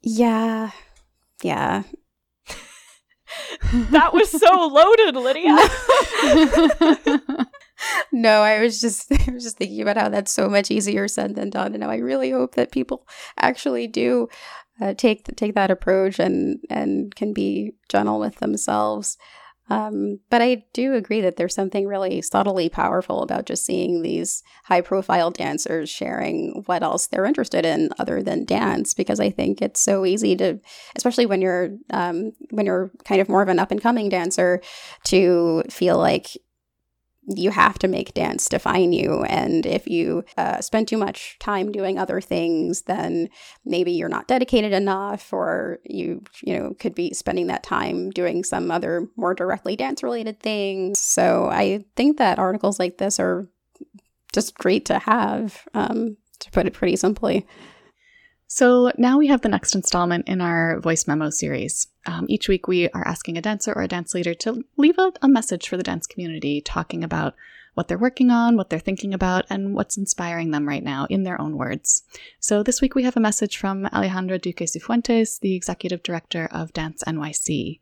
Yeah. 0.01 0.71
Yeah. 1.43 1.83
that 3.71 4.13
was 4.13 4.31
so 4.31 4.67
loaded, 4.67 5.15
Lydia. 5.15 5.55
no, 8.11 8.41
I 8.41 8.61
was 8.61 8.81
just 8.81 9.11
I 9.27 9.31
was 9.31 9.43
just 9.43 9.57
thinking 9.57 9.81
about 9.81 9.97
how 9.97 10.09
that's 10.09 10.31
so 10.31 10.49
much 10.49 10.71
easier 10.71 11.07
said 11.07 11.35
than 11.35 11.49
done, 11.49 11.73
and 11.73 11.81
now 11.81 11.89
I 11.89 11.97
really 11.97 12.31
hope 12.31 12.55
that 12.55 12.71
people 12.71 13.07
actually 13.39 13.87
do 13.87 14.27
uh, 14.81 14.93
take 14.93 15.23
take 15.35 15.55
that 15.55 15.71
approach 15.71 16.19
and 16.19 16.59
and 16.69 17.15
can 17.15 17.33
be 17.33 17.73
gentle 17.89 18.19
with 18.19 18.35
themselves. 18.37 19.17
Um, 19.67 20.19
but 20.29 20.43
I 20.43 20.63
do 20.73 20.93
agree 20.93 21.21
that 21.21 21.37
there's 21.37 21.55
something 21.55 21.87
really 21.87 22.21
subtly 22.21 22.69
powerful 22.69 23.23
about 23.23 23.47
just 23.47 23.65
seeing 23.65 24.03
these 24.03 24.43
high 24.65 24.81
profile 24.81 25.31
dancers 25.31 25.89
sharing 25.89 26.61
what 26.67 26.83
else 26.83 27.07
they're 27.07 27.25
interested 27.25 27.65
in 27.65 27.89
other 27.97 28.21
than 28.21 28.45
dance, 28.45 28.93
because 28.93 29.19
I 29.19 29.31
think 29.31 29.63
it's 29.63 29.79
so 29.79 30.05
easy 30.05 30.35
to, 30.35 30.59
especially 30.95 31.25
when 31.25 31.41
you're 31.41 31.69
um, 31.89 32.33
when 32.51 32.67
you're 32.67 32.91
kind 33.05 33.21
of 33.21 33.27
more 33.27 33.41
of 33.41 33.47
an 33.49 33.57
up 33.57 33.71
and 33.71 33.81
coming 33.81 34.07
dancer, 34.07 34.61
to 35.05 35.63
feel 35.71 35.97
like 35.97 36.27
you 37.27 37.49
have 37.49 37.79
to 37.79 37.87
make 37.87 38.13
dance 38.13 38.47
define 38.47 38.93
you. 38.93 39.23
And 39.23 39.65
if 39.65 39.87
you 39.87 40.23
uh, 40.37 40.61
spend 40.61 40.87
too 40.87 40.97
much 40.97 41.37
time 41.39 41.71
doing 41.71 41.97
other 41.97 42.21
things, 42.21 42.83
then 42.83 43.29
maybe 43.65 43.91
you're 43.91 44.09
not 44.09 44.27
dedicated 44.27 44.73
enough, 44.73 45.33
or 45.33 45.79
you, 45.83 46.23
you 46.41 46.57
know, 46.57 46.75
could 46.79 46.93
be 46.93 47.13
spending 47.13 47.47
that 47.47 47.63
time 47.63 48.11
doing 48.11 48.43
some 48.43 48.69
other 48.69 49.07
more 49.15 49.33
directly 49.33 49.75
dance 49.75 50.03
related 50.03 50.39
things. 50.39 50.99
So 50.99 51.49
I 51.51 51.85
think 51.95 52.17
that 52.17 52.39
articles 52.39 52.79
like 52.79 52.97
this 52.97 53.19
are 53.19 53.47
just 54.33 54.55
great 54.57 54.85
to 54.85 54.99
have, 54.99 55.67
um, 55.73 56.17
to 56.39 56.51
put 56.51 56.67
it 56.67 56.73
pretty 56.73 56.95
simply. 56.95 57.47
So 58.47 58.91
now 58.97 59.17
we 59.17 59.27
have 59.27 59.41
the 59.41 59.49
next 59.49 59.73
installment 59.73 60.29
in 60.29 60.41
our 60.41 60.79
voice 60.79 61.07
memo 61.07 61.31
series. 61.31 61.87
Um, 62.05 62.25
each 62.29 62.47
week, 62.47 62.67
we 62.67 62.89
are 62.89 63.07
asking 63.07 63.37
a 63.37 63.41
dancer 63.41 63.73
or 63.73 63.81
a 63.81 63.87
dance 63.87 64.13
leader 64.13 64.33
to 64.35 64.63
leave 64.77 64.97
a, 64.97 65.11
a 65.21 65.27
message 65.27 65.67
for 65.67 65.77
the 65.77 65.83
dance 65.83 66.07
community, 66.07 66.61
talking 66.61 67.03
about 67.03 67.35
what 67.73 67.87
they're 67.87 67.97
working 67.97 68.31
on, 68.31 68.55
what 68.55 68.69
they're 68.69 68.79
thinking 68.79 69.13
about, 69.13 69.45
and 69.49 69.75
what's 69.75 69.97
inspiring 69.97 70.51
them 70.51 70.67
right 70.67 70.83
now 70.83 71.05
in 71.09 71.23
their 71.23 71.39
own 71.39 71.57
words. 71.57 72.03
So 72.39 72.63
this 72.63 72.81
week, 72.81 72.95
we 72.95 73.03
have 73.03 73.17
a 73.17 73.21
message 73.21 73.57
from 73.57 73.85
Alejandra 73.85 74.41
Duque 74.41 74.65
Cifuentes, 74.65 75.39
the 75.39 75.55
executive 75.55 76.01
director 76.01 76.47
of 76.51 76.73
Dance 76.73 77.03
NYC. 77.05 77.79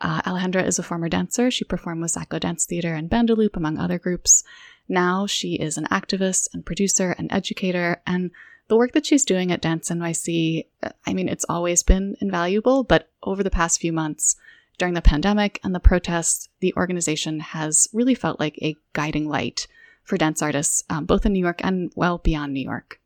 Uh, 0.00 0.20
Alejandra 0.22 0.66
is 0.66 0.78
a 0.78 0.82
former 0.82 1.08
dancer. 1.08 1.50
She 1.50 1.64
performed 1.64 2.02
with 2.02 2.12
Zaccho 2.12 2.40
Dance 2.40 2.66
Theater 2.66 2.94
and 2.94 3.08
Bandaloop, 3.08 3.56
among 3.56 3.78
other 3.78 3.98
groups. 3.98 4.42
Now 4.88 5.26
she 5.26 5.54
is 5.54 5.78
an 5.78 5.86
activist 5.86 6.48
and 6.52 6.66
producer 6.66 7.14
and 7.18 7.32
educator, 7.32 8.02
and 8.06 8.30
the 8.68 8.76
work 8.76 8.92
that 8.92 9.06
she's 9.06 9.24
doing 9.24 9.52
at 9.52 9.60
Dance 9.60 9.90
NYC, 9.90 10.66
I 11.06 11.14
mean, 11.14 11.28
it's 11.28 11.46
always 11.48 11.82
been 11.82 12.16
invaluable, 12.20 12.82
but 12.82 13.08
over 13.22 13.42
the 13.42 13.50
past 13.50 13.80
few 13.80 13.92
months, 13.92 14.36
during 14.78 14.94
the 14.94 15.02
pandemic 15.02 15.60
and 15.62 15.74
the 15.74 15.80
protests, 15.80 16.48
the 16.60 16.74
organization 16.76 17.40
has 17.40 17.88
really 17.92 18.14
felt 18.14 18.40
like 18.40 18.58
a 18.60 18.76
guiding 18.92 19.28
light 19.28 19.66
for 20.02 20.16
dance 20.16 20.42
artists, 20.42 20.84
um, 20.90 21.04
both 21.04 21.24
in 21.24 21.32
New 21.32 21.40
York 21.40 21.60
and 21.62 21.92
well 21.96 22.18
beyond 22.18 22.52
New 22.52 22.60
York. 22.60 23.00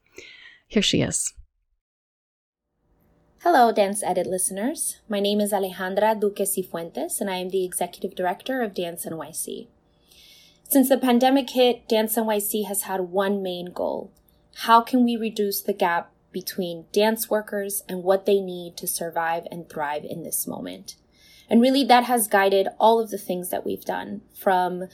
Here 0.66 0.82
she 0.82 1.02
is. 1.02 1.34
Hello, 3.42 3.72
Dance 3.72 4.02
Edit 4.02 4.26
listeners. 4.26 4.98
My 5.08 5.20
name 5.20 5.40
is 5.40 5.52
Alejandra 5.52 6.18
Duque 6.18 6.44
Cifuentes, 6.44 7.20
and 7.20 7.30
I 7.30 7.36
am 7.36 7.48
the 7.48 7.64
executive 7.64 8.14
director 8.14 8.62
of 8.62 8.74
Dance 8.74 9.06
NYC. 9.06 9.68
Since 10.68 10.88
the 10.88 10.98
pandemic 10.98 11.50
hit, 11.50 11.88
Dance 11.88 12.16
NYC 12.16 12.66
has 12.66 12.82
had 12.82 13.00
one 13.00 13.42
main 13.42 13.72
goal 13.72 14.12
how 14.64 14.82
can 14.82 15.04
we 15.04 15.16
reduce 15.16 15.62
the 15.62 15.72
gap 15.72 16.12
between 16.32 16.84
dance 16.92 17.30
workers 17.30 17.82
and 17.88 18.02
what 18.02 18.26
they 18.26 18.40
need 18.40 18.76
to 18.76 18.86
survive 18.86 19.46
and 19.50 19.70
thrive 19.70 20.04
in 20.04 20.22
this 20.22 20.46
moment? 20.46 20.96
And 21.48 21.62
really, 21.62 21.82
that 21.84 22.04
has 22.04 22.28
guided 22.28 22.68
all 22.78 23.00
of 23.00 23.10
the 23.10 23.16
things 23.16 23.48
that 23.48 23.64
we've 23.64 23.84
done 23.84 24.20
from 24.38 24.84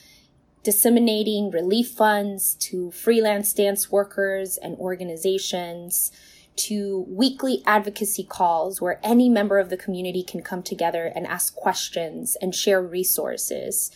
disseminating 0.62 1.50
relief 1.50 1.88
funds 1.88 2.55
to 2.55 2.92
freelance 2.92 3.52
dance 3.52 3.90
workers 3.90 4.57
and 4.57 4.76
organizations 4.79 6.12
to 6.55 7.05
weekly 7.09 7.62
advocacy 7.66 8.22
calls 8.22 8.81
where 8.81 9.00
any 9.02 9.29
member 9.29 9.59
of 9.59 9.68
the 9.68 9.76
community 9.76 10.22
can 10.22 10.42
come 10.42 10.62
together 10.62 11.12
and 11.14 11.26
ask 11.26 11.57
questions 11.57 12.37
and 12.40 12.55
share 12.55 12.81
resources 12.81 13.90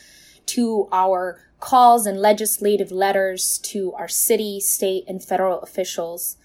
to 0.47 0.89
our 0.91 1.41
calls 1.61 2.07
and 2.07 2.19
legislative 2.19 2.91
letters 2.91 3.59
to 3.59 3.93
our 3.93 4.09
city, 4.09 4.59
state, 4.61 5.05
and 5.07 5.23
federal 5.23 5.61
officials. 5.61 6.37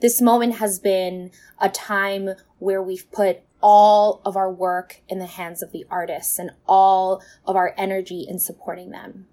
This 0.00 0.20
moment 0.20 0.56
has 0.56 0.78
been 0.78 1.30
a 1.60 1.68
time 1.68 2.30
where 2.58 2.82
we've 2.82 3.10
put 3.10 3.40
all 3.62 4.20
of 4.24 4.36
our 4.36 4.52
work 4.52 5.00
in 5.08 5.18
the 5.18 5.26
hands 5.26 5.62
of 5.62 5.72
the 5.72 5.86
artists 5.90 6.38
and 6.38 6.50
all 6.66 7.22
of 7.46 7.56
our 7.56 7.74
energy 7.78 8.26
in 8.28 8.38
supporting 8.38 8.90
them. 8.90 9.26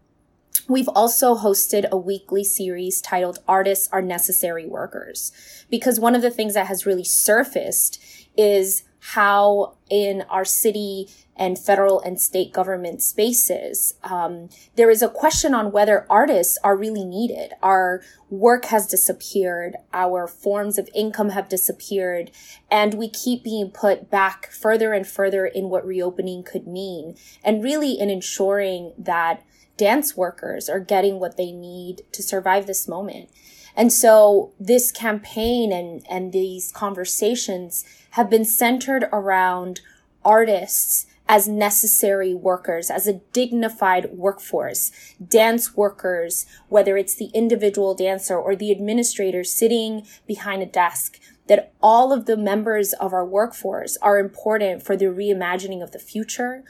We've 0.70 0.88
also 0.88 1.36
hosted 1.36 1.90
a 1.90 1.98
weekly 1.98 2.44
series 2.44 3.02
titled 3.02 3.40
Artists 3.48 3.90
Are 3.92 4.02
Necessary 4.02 4.66
Workers, 4.66 5.34
because 5.70 6.00
one 6.00 6.16
of 6.16 6.22
the 6.22 6.32
things 6.32 6.54
that 6.54 6.68
has 6.68 6.86
really 6.86 7.04
surfaced 7.04 8.02
is 8.38 8.84
how 9.00 9.76
in 9.90 10.22
our 10.30 10.46
city 10.46 11.10
and 11.42 11.58
federal 11.58 12.00
and 12.02 12.22
state 12.22 12.54
government 12.54 13.02
spaces, 13.02 13.96
um, 14.04 14.48
there 14.76 14.92
is 14.92 15.02
a 15.02 15.10
question 15.10 15.56
on 15.56 15.72
whether 15.72 16.06
artists 16.08 16.56
are 16.64 16.78
really 16.78 17.04
needed. 17.04 17.52
Our 17.64 18.04
work 18.30 18.66
has 18.66 18.86
disappeared, 18.86 19.76
our 19.92 20.28
forms 20.28 20.78
of 20.78 20.88
income 20.94 21.30
have 21.30 21.50
disappeared, 21.50 22.30
and 22.70 22.94
we 22.94 23.10
keep 23.10 23.44
being 23.44 23.72
put 23.72 24.12
back 24.12 24.52
further 24.52 24.94
and 24.94 25.08
further 25.08 25.48
in 25.48 25.70
what 25.70 25.84
reopening 25.84 26.44
could 26.44 26.68
mean, 26.68 27.16
and 27.44 27.64
really 27.64 27.94
in 28.00 28.12
ensuring 28.12 28.94
that 28.96 29.44
dance 29.78 30.16
workers 30.16 30.70
are 30.70 30.80
getting 30.80 31.20
what 31.20 31.38
they 31.38 31.52
need 31.52 32.04
to 32.12 32.22
survive 32.22 32.68
this 32.68 32.88
moment. 32.88 33.32
And 33.76 33.92
so 33.92 34.52
this 34.60 34.92
campaign 34.92 35.72
and, 35.72 36.06
and 36.08 36.32
these 36.32 36.72
conversations 36.72 37.84
have 38.12 38.30
been 38.30 38.46
centered 38.46 39.06
around 39.12 39.82
artists 40.24 41.08
as 41.28 41.48
necessary 41.48 42.34
workers, 42.34 42.90
as 42.90 43.08
a 43.08 43.22
dignified 43.32 44.12
workforce, 44.12 44.92
dance 45.26 45.76
workers, 45.76 46.46
whether 46.68 46.98
it's 46.98 47.16
the 47.16 47.32
individual 47.34 47.96
dancer 47.96 48.38
or 48.38 48.56
the 48.56 48.72
administrator 48.72 49.44
sitting 49.44 50.06
behind 50.28 50.62
a 50.62 50.66
desk, 50.66 51.20
that 51.48 51.74
all 51.82 52.14
of 52.14 52.26
the 52.26 52.38
members 52.38 52.94
of 52.94 53.14
our 53.14 53.26
workforce 53.26 53.98
are 54.02 54.20
important 54.20 54.84
for 54.84 54.96
the 54.96 55.06
reimagining 55.06 55.82
of 55.82 55.92
the 55.92 56.00
future, 56.00 56.64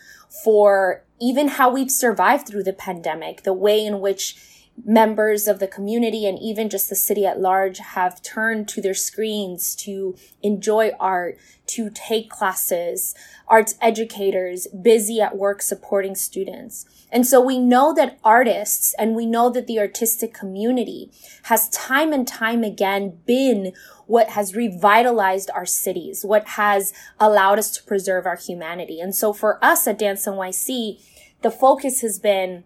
for 0.44 1.04
even 1.20 1.48
how 1.48 1.70
we've 1.70 1.92
survived 1.92 2.48
through 2.48 2.64
the 2.64 2.74
pandemic, 2.74 3.44
the 3.44 3.54
way 3.54 3.86
in 3.86 4.00
which 4.00 4.36
members 4.84 5.48
of 5.48 5.60
the 5.60 5.68
community 5.68 6.26
and 6.26 6.40
even 6.40 6.70
just 6.70 6.90
the 6.90 6.96
city 6.96 7.26
at 7.26 7.40
large 7.40 7.80
have 7.80 8.22
turned 8.24 8.68
to 8.68 8.82
their 8.82 8.94
screens 8.94 9.76
to 9.76 10.16
enjoy 10.42 10.92
art, 11.00 11.38
to 11.68 11.90
take 11.90 12.30
classes, 12.30 13.14
arts 13.48 13.76
educators 13.82 14.68
busy 14.68 15.22
at 15.22 15.38
work 15.38 15.62
supporting 15.62 16.16
students. 16.16 16.86
And 17.12 17.28
so 17.28 17.40
we 17.42 17.60
know 17.60 17.94
that 17.94 18.18
artists 18.24 18.96
and 18.98 19.16
we 19.16 19.26
know 19.26 19.50
that 19.50 19.68
the 19.68 19.80
artistic 19.80 20.34
community 20.34 21.12
has 21.44 21.70
time 21.70 22.12
and 22.14 22.28
time 22.28 22.64
again 22.64 23.20
been 23.26 23.74
what 24.08 24.30
has 24.30 24.56
revitalized 24.56 25.50
our 25.52 25.66
cities, 25.66 26.26
what 26.26 26.48
has 26.50 26.92
allowed 27.20 27.60
us 27.60 27.72
to 27.72 27.84
preserve 27.84 28.26
our 28.26 28.36
humanity. 28.36 29.00
And 29.00 29.14
so 29.14 29.32
for 29.32 29.64
us 29.64 29.88
at 29.88 30.00
Dance 30.00 30.26
NYC, 30.26 31.02
the 31.42 31.52
focus 31.52 32.02
has 32.02 32.20
been 32.20 32.64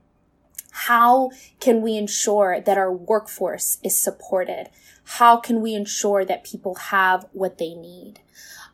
how 0.75 1.31
can 1.61 1.81
we 1.81 1.95
ensure 1.95 2.59
that 2.59 2.77
our 2.77 2.91
workforce 2.91 3.77
is 3.81 3.97
supported? 3.97 4.69
How 5.05 5.38
can 5.38 5.61
we 5.61 5.73
ensure 5.73 6.25
that 6.25 6.43
people 6.43 6.75
have 6.75 7.27
what 7.31 7.57
they 7.57 7.73
need? 7.75 8.19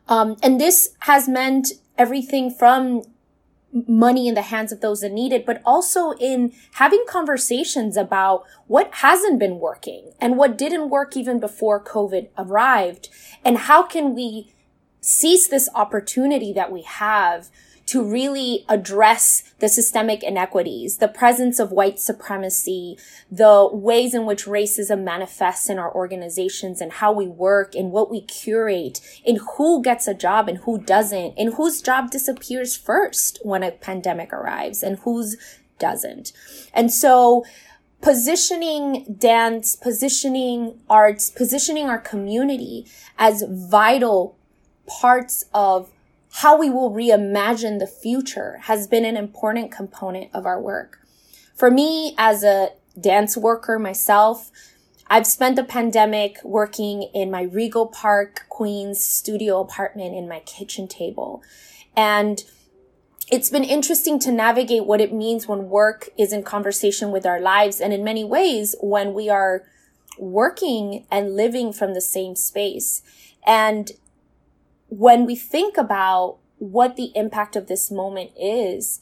Um, 0.08 0.36
and 0.42 0.60
this 0.60 0.96
has 1.00 1.28
meant 1.28 1.68
everything 1.96 2.50
from 2.50 3.02
money 3.86 4.26
in 4.26 4.34
the 4.34 4.42
hands 4.42 4.72
of 4.72 4.80
those 4.80 5.00
that 5.02 5.12
need 5.12 5.32
it, 5.32 5.46
but 5.46 5.62
also 5.64 6.10
in 6.14 6.52
having 6.72 7.04
conversations 7.08 7.96
about 7.96 8.42
what 8.66 8.92
hasn't 8.94 9.38
been 9.38 9.60
working 9.60 10.12
and 10.20 10.36
what 10.36 10.58
didn't 10.58 10.90
work 10.90 11.16
even 11.16 11.38
before 11.38 11.82
COVID 11.82 12.28
arrived. 12.36 13.10
And 13.44 13.58
how 13.58 13.84
can 13.84 14.12
we 14.12 14.52
seize 15.00 15.48
this 15.48 15.68
opportunity 15.72 16.52
that 16.52 16.72
we 16.72 16.82
have 16.82 17.48
to 17.86 18.02
really 18.02 18.64
address 18.68 19.42
the 19.58 19.68
systemic 19.68 20.22
inequities, 20.22 20.98
the 20.98 21.08
presence 21.08 21.58
of 21.58 21.72
white 21.72 21.98
supremacy, 21.98 22.96
the 23.30 23.68
ways 23.72 24.14
in 24.14 24.24
which 24.24 24.46
racism 24.46 25.02
manifests 25.02 25.68
in 25.68 25.78
our 25.78 25.94
organizations 25.94 26.80
and 26.80 26.92
how 26.92 27.12
we 27.12 27.26
work 27.26 27.74
and 27.74 27.90
what 27.90 28.10
we 28.10 28.20
curate 28.22 29.00
and 29.26 29.40
who 29.56 29.82
gets 29.82 30.06
a 30.06 30.14
job 30.14 30.48
and 30.48 30.58
who 30.58 30.78
doesn't 30.78 31.34
and 31.36 31.54
whose 31.54 31.82
job 31.82 32.10
disappears 32.10 32.76
first 32.76 33.38
when 33.42 33.62
a 33.62 33.70
pandemic 33.70 34.32
arrives 34.32 34.82
and 34.82 34.98
whose 35.00 35.36
doesn't. 35.78 36.32
And 36.72 36.92
so, 36.92 37.44
positioning 38.00 39.16
dance, 39.18 39.76
positioning 39.76 40.78
arts, 40.88 41.30
positioning 41.30 41.88
our 41.88 41.98
community 41.98 42.86
as 43.18 43.44
vital 43.48 44.36
parts 44.86 45.44
of 45.52 45.90
how 46.36 46.58
we 46.58 46.70
will 46.70 46.90
reimagine 46.90 47.78
the 47.78 47.86
future 47.86 48.58
has 48.62 48.86
been 48.86 49.04
an 49.04 49.16
important 49.16 49.70
component 49.70 50.30
of 50.34 50.46
our 50.46 50.60
work. 50.60 50.98
For 51.54 51.70
me, 51.70 52.14
as 52.16 52.42
a 52.42 52.70
dance 52.98 53.36
worker 53.36 53.78
myself, 53.78 54.50
I've 55.08 55.26
spent 55.26 55.56
the 55.56 55.64
pandemic 55.64 56.38
working 56.42 57.02
in 57.14 57.30
my 57.30 57.46
Rego 57.46 57.92
Park, 57.92 58.46
Queens 58.48 59.04
studio 59.04 59.60
apartment 59.60 60.14
in 60.14 60.26
my 60.26 60.40
kitchen 60.40 60.88
table. 60.88 61.42
And 61.94 62.42
it's 63.30 63.50
been 63.50 63.64
interesting 63.64 64.18
to 64.20 64.32
navigate 64.32 64.86
what 64.86 65.02
it 65.02 65.12
means 65.12 65.46
when 65.46 65.68
work 65.68 66.08
is 66.16 66.32
in 66.32 66.42
conversation 66.42 67.10
with 67.10 67.26
our 67.26 67.40
lives. 67.40 67.78
And 67.78 67.92
in 67.92 68.02
many 68.02 68.24
ways, 68.24 68.74
when 68.80 69.12
we 69.12 69.28
are 69.28 69.64
working 70.18 71.06
and 71.10 71.36
living 71.36 71.72
from 71.72 71.94
the 71.94 72.00
same 72.00 72.36
space. 72.36 73.02
And 73.46 73.92
when 74.92 75.24
we 75.24 75.34
think 75.34 75.78
about 75.78 76.36
what 76.58 76.96
the 76.96 77.12
impact 77.14 77.56
of 77.56 77.66
this 77.66 77.90
moment 77.90 78.30
is, 78.38 79.00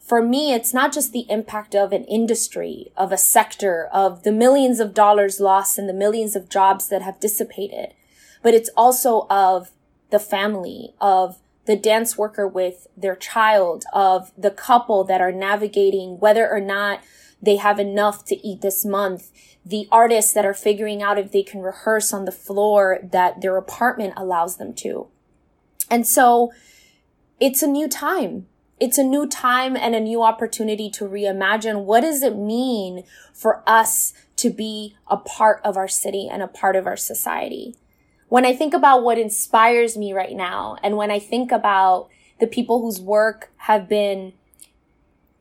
for 0.00 0.22
me, 0.22 0.54
it's 0.54 0.72
not 0.72 0.94
just 0.94 1.12
the 1.12 1.26
impact 1.28 1.74
of 1.74 1.92
an 1.92 2.04
industry, 2.04 2.90
of 2.96 3.12
a 3.12 3.18
sector, 3.18 3.86
of 3.92 4.22
the 4.22 4.32
millions 4.32 4.80
of 4.80 4.94
dollars 4.94 5.38
lost 5.38 5.76
and 5.76 5.90
the 5.90 5.92
millions 5.92 6.36
of 6.36 6.48
jobs 6.48 6.88
that 6.88 7.02
have 7.02 7.20
dissipated, 7.20 7.92
but 8.42 8.54
it's 8.54 8.70
also 8.78 9.26
of 9.28 9.72
the 10.08 10.18
family, 10.18 10.94
of 11.02 11.38
the 11.66 11.76
dance 11.76 12.16
worker 12.16 12.48
with 12.48 12.86
their 12.96 13.16
child, 13.16 13.84
of 13.92 14.32
the 14.38 14.50
couple 14.50 15.04
that 15.04 15.20
are 15.20 15.32
navigating 15.32 16.18
whether 16.18 16.48
or 16.48 16.60
not 16.60 17.00
they 17.42 17.56
have 17.56 17.78
enough 17.78 18.24
to 18.24 18.36
eat 18.36 18.62
this 18.62 18.86
month, 18.86 19.30
the 19.66 19.86
artists 19.92 20.32
that 20.32 20.46
are 20.46 20.54
figuring 20.54 21.02
out 21.02 21.18
if 21.18 21.30
they 21.30 21.42
can 21.42 21.60
rehearse 21.60 22.14
on 22.14 22.24
the 22.24 22.32
floor 22.32 23.00
that 23.02 23.42
their 23.42 23.58
apartment 23.58 24.14
allows 24.16 24.56
them 24.56 24.72
to. 24.72 25.08
And 25.90 26.06
so 26.06 26.52
it's 27.40 27.62
a 27.62 27.66
new 27.66 27.88
time. 27.88 28.46
It's 28.78 28.98
a 28.98 29.04
new 29.04 29.26
time 29.26 29.76
and 29.76 29.94
a 29.94 30.00
new 30.00 30.22
opportunity 30.22 30.90
to 30.90 31.04
reimagine 31.04 31.84
what 31.84 32.02
does 32.02 32.22
it 32.22 32.36
mean 32.36 33.04
for 33.32 33.62
us 33.66 34.12
to 34.36 34.50
be 34.50 34.96
a 35.08 35.16
part 35.16 35.60
of 35.64 35.76
our 35.76 35.88
city 35.88 36.28
and 36.30 36.42
a 36.42 36.48
part 36.48 36.76
of 36.76 36.86
our 36.86 36.96
society. 36.96 37.74
When 38.28 38.44
I 38.44 38.54
think 38.54 38.74
about 38.74 39.02
what 39.02 39.18
inspires 39.18 39.96
me 39.96 40.12
right 40.12 40.36
now 40.36 40.76
and 40.82 40.96
when 40.96 41.10
I 41.10 41.18
think 41.18 41.52
about 41.52 42.08
the 42.38 42.46
people 42.46 42.82
whose 42.82 43.00
work 43.00 43.50
have 43.58 43.88
been 43.88 44.34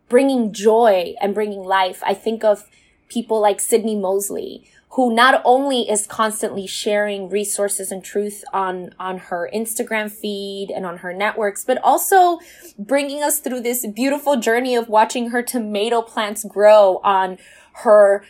bringing 0.08 0.54
joy 0.54 1.16
and 1.20 1.34
bringing 1.34 1.64
life, 1.64 2.02
I 2.06 2.14
think 2.14 2.44
of 2.44 2.70
people 3.10 3.42
like 3.42 3.58
Sydnie 3.58 4.00
Mosley, 4.00 4.70
who 4.96 5.14
not 5.14 5.42
only 5.44 5.90
is 5.90 6.08
constantly 6.08 6.66
sharing 6.66 7.28
resources 7.30 7.92
and 7.92 8.02
truth 8.02 8.46
on, 8.54 8.94
on 8.98 9.18
her 9.18 9.50
Instagram 9.54 10.10
feed 10.10 10.72
and 10.74 10.86
on 10.86 11.00
her 11.00 11.12
networks, 11.12 11.66
but 11.66 11.78
also 11.84 12.40
bringing 12.80 13.22
us 13.22 13.40
through 13.40 13.60
this 13.60 13.86
beautiful 13.88 14.38
journey 14.38 14.74
of 14.74 14.88
watching 14.88 15.32
her 15.32 15.44
tomato 15.44 16.02
plants 16.02 16.46
grow 16.46 17.02
on 17.04 17.38
her 17.74 18.24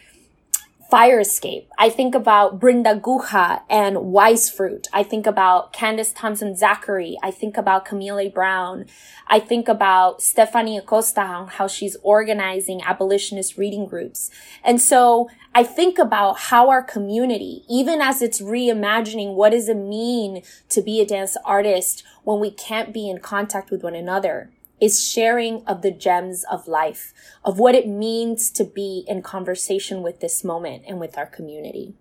Fire 0.89 1.19
Escape. 1.19 1.67
I 1.79 1.89
think 1.89 2.13
about 2.13 2.59
Brinda 2.59 3.01
Guha 3.01 3.61
and 3.69 4.11
Wise 4.11 4.51
Fruit. 4.51 4.87
I 4.93 5.01
think 5.01 5.25
about 5.25 5.73
Candace 5.73 6.13
Thompson 6.13 6.55
Zachary. 6.55 7.17
I 7.23 7.31
think 7.31 7.57
about 7.57 7.85
Camille 7.85 8.29
Brown. 8.29 8.85
I 9.27 9.39
think 9.39 9.67
about 9.67 10.21
Stephanie 10.21 10.77
Acosta 10.77 11.21
and 11.21 11.49
how 11.49 11.67
she's 11.67 11.97
organizing 12.03 12.83
abolitionist 12.83 13.57
reading 13.57 13.87
groups. 13.87 14.29
And 14.63 14.79
so 14.79 15.27
I 15.55 15.63
think 15.63 15.97
about 15.97 16.37
how 16.37 16.69
our 16.69 16.83
community, 16.83 17.63
even 17.67 17.99
as 17.99 18.21
it's 18.21 18.39
reimagining 18.39 19.33
what 19.33 19.49
does 19.49 19.67
it 19.67 19.77
mean 19.77 20.43
to 20.69 20.81
be 20.83 21.01
a 21.01 21.05
dance 21.05 21.35
artist 21.43 22.03
when 22.23 22.39
we 22.39 22.51
can't 22.51 22.93
be 22.93 23.09
in 23.09 23.17
contact 23.19 23.71
with 23.71 23.83
one 23.83 23.95
another, 23.95 24.51
is 24.79 25.03
sharing 25.03 25.63
of 25.65 25.81
the 25.81 25.91
gems 25.91 26.43
of 26.51 26.67
life, 26.67 27.13
of 27.43 27.59
what 27.59 27.75
it 27.75 27.87
means 27.87 28.51
to 28.51 28.63
be 28.63 29.05
in 29.07 29.21
conversation 29.21 30.01
with 30.01 30.19
this 30.19 30.43
moment 30.43 30.83
and 30.87 30.99
with 30.99 31.17
our 31.17 31.25
community. 31.25 31.93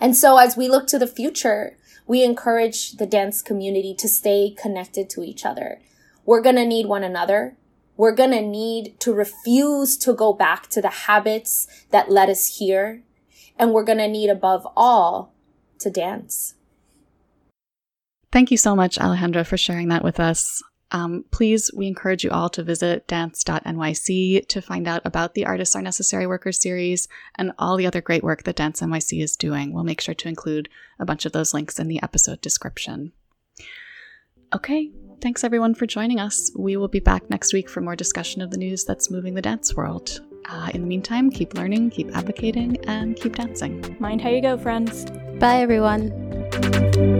And 0.00 0.16
so 0.16 0.38
as 0.38 0.56
we 0.56 0.68
look 0.68 0.86
to 0.88 0.98
the 0.98 1.06
future, 1.06 1.76
we 2.06 2.24
encourage 2.24 2.92
the 2.92 3.06
dance 3.06 3.42
community 3.42 3.94
to 3.94 4.08
stay 4.08 4.54
connected 4.60 5.08
to 5.10 5.22
each 5.22 5.44
other. 5.44 5.80
We're 6.24 6.42
going 6.42 6.56
to 6.56 6.66
need 6.66 6.86
one 6.86 7.04
another. 7.04 7.56
We're 7.96 8.14
going 8.14 8.30
to 8.30 8.40
need 8.40 8.98
to 9.00 9.12
refuse 9.12 9.96
to 9.98 10.14
go 10.14 10.32
back 10.32 10.68
to 10.70 10.80
the 10.80 10.88
habits 10.88 11.66
that 11.90 12.10
led 12.10 12.30
us 12.30 12.58
here. 12.58 13.02
And 13.58 13.72
we're 13.72 13.84
going 13.84 13.98
to 13.98 14.08
need 14.08 14.30
above 14.30 14.66
all 14.76 15.34
to 15.80 15.90
dance. 15.90 16.54
Thank 18.32 18.50
you 18.50 18.56
so 18.56 18.74
much, 18.76 18.98
Alejandra, 18.98 19.44
for 19.44 19.56
sharing 19.56 19.88
that 19.88 20.04
with 20.04 20.20
us. 20.20 20.62
Um, 20.92 21.24
please, 21.30 21.70
we 21.74 21.86
encourage 21.86 22.24
you 22.24 22.30
all 22.30 22.48
to 22.50 22.62
visit 22.62 23.06
dance.nyc 23.06 24.48
to 24.48 24.62
find 24.62 24.88
out 24.88 25.02
about 25.04 25.34
the 25.34 25.46
Artists 25.46 25.76
Are 25.76 25.82
Necessary 25.82 26.26
Workers 26.26 26.60
series 26.60 27.06
and 27.36 27.52
all 27.58 27.76
the 27.76 27.86
other 27.86 28.00
great 28.00 28.24
work 28.24 28.42
that 28.44 28.56
Dance 28.56 28.80
NYC 28.80 29.22
is 29.22 29.36
doing. 29.36 29.72
We'll 29.72 29.84
make 29.84 30.00
sure 30.00 30.14
to 30.14 30.28
include 30.28 30.68
a 30.98 31.04
bunch 31.04 31.24
of 31.26 31.32
those 31.32 31.54
links 31.54 31.78
in 31.78 31.88
the 31.88 32.02
episode 32.02 32.40
description. 32.40 33.12
Okay, 34.52 34.90
thanks 35.20 35.44
everyone 35.44 35.74
for 35.74 35.86
joining 35.86 36.18
us. 36.18 36.50
We 36.56 36.76
will 36.76 36.88
be 36.88 36.98
back 36.98 37.30
next 37.30 37.52
week 37.52 37.68
for 37.68 37.80
more 37.80 37.94
discussion 37.94 38.42
of 38.42 38.50
the 38.50 38.58
news 38.58 38.84
that's 38.84 39.10
moving 39.10 39.34
the 39.34 39.42
dance 39.42 39.76
world. 39.76 40.20
Uh, 40.48 40.70
in 40.74 40.80
the 40.80 40.88
meantime, 40.88 41.30
keep 41.30 41.54
learning, 41.54 41.90
keep 41.90 42.16
advocating, 42.16 42.76
and 42.86 43.14
keep 43.14 43.36
dancing. 43.36 43.96
Mind 44.00 44.20
how 44.20 44.30
you 44.30 44.42
go, 44.42 44.58
friends. 44.58 45.04
Bye, 45.38 45.60
everyone. 45.60 47.19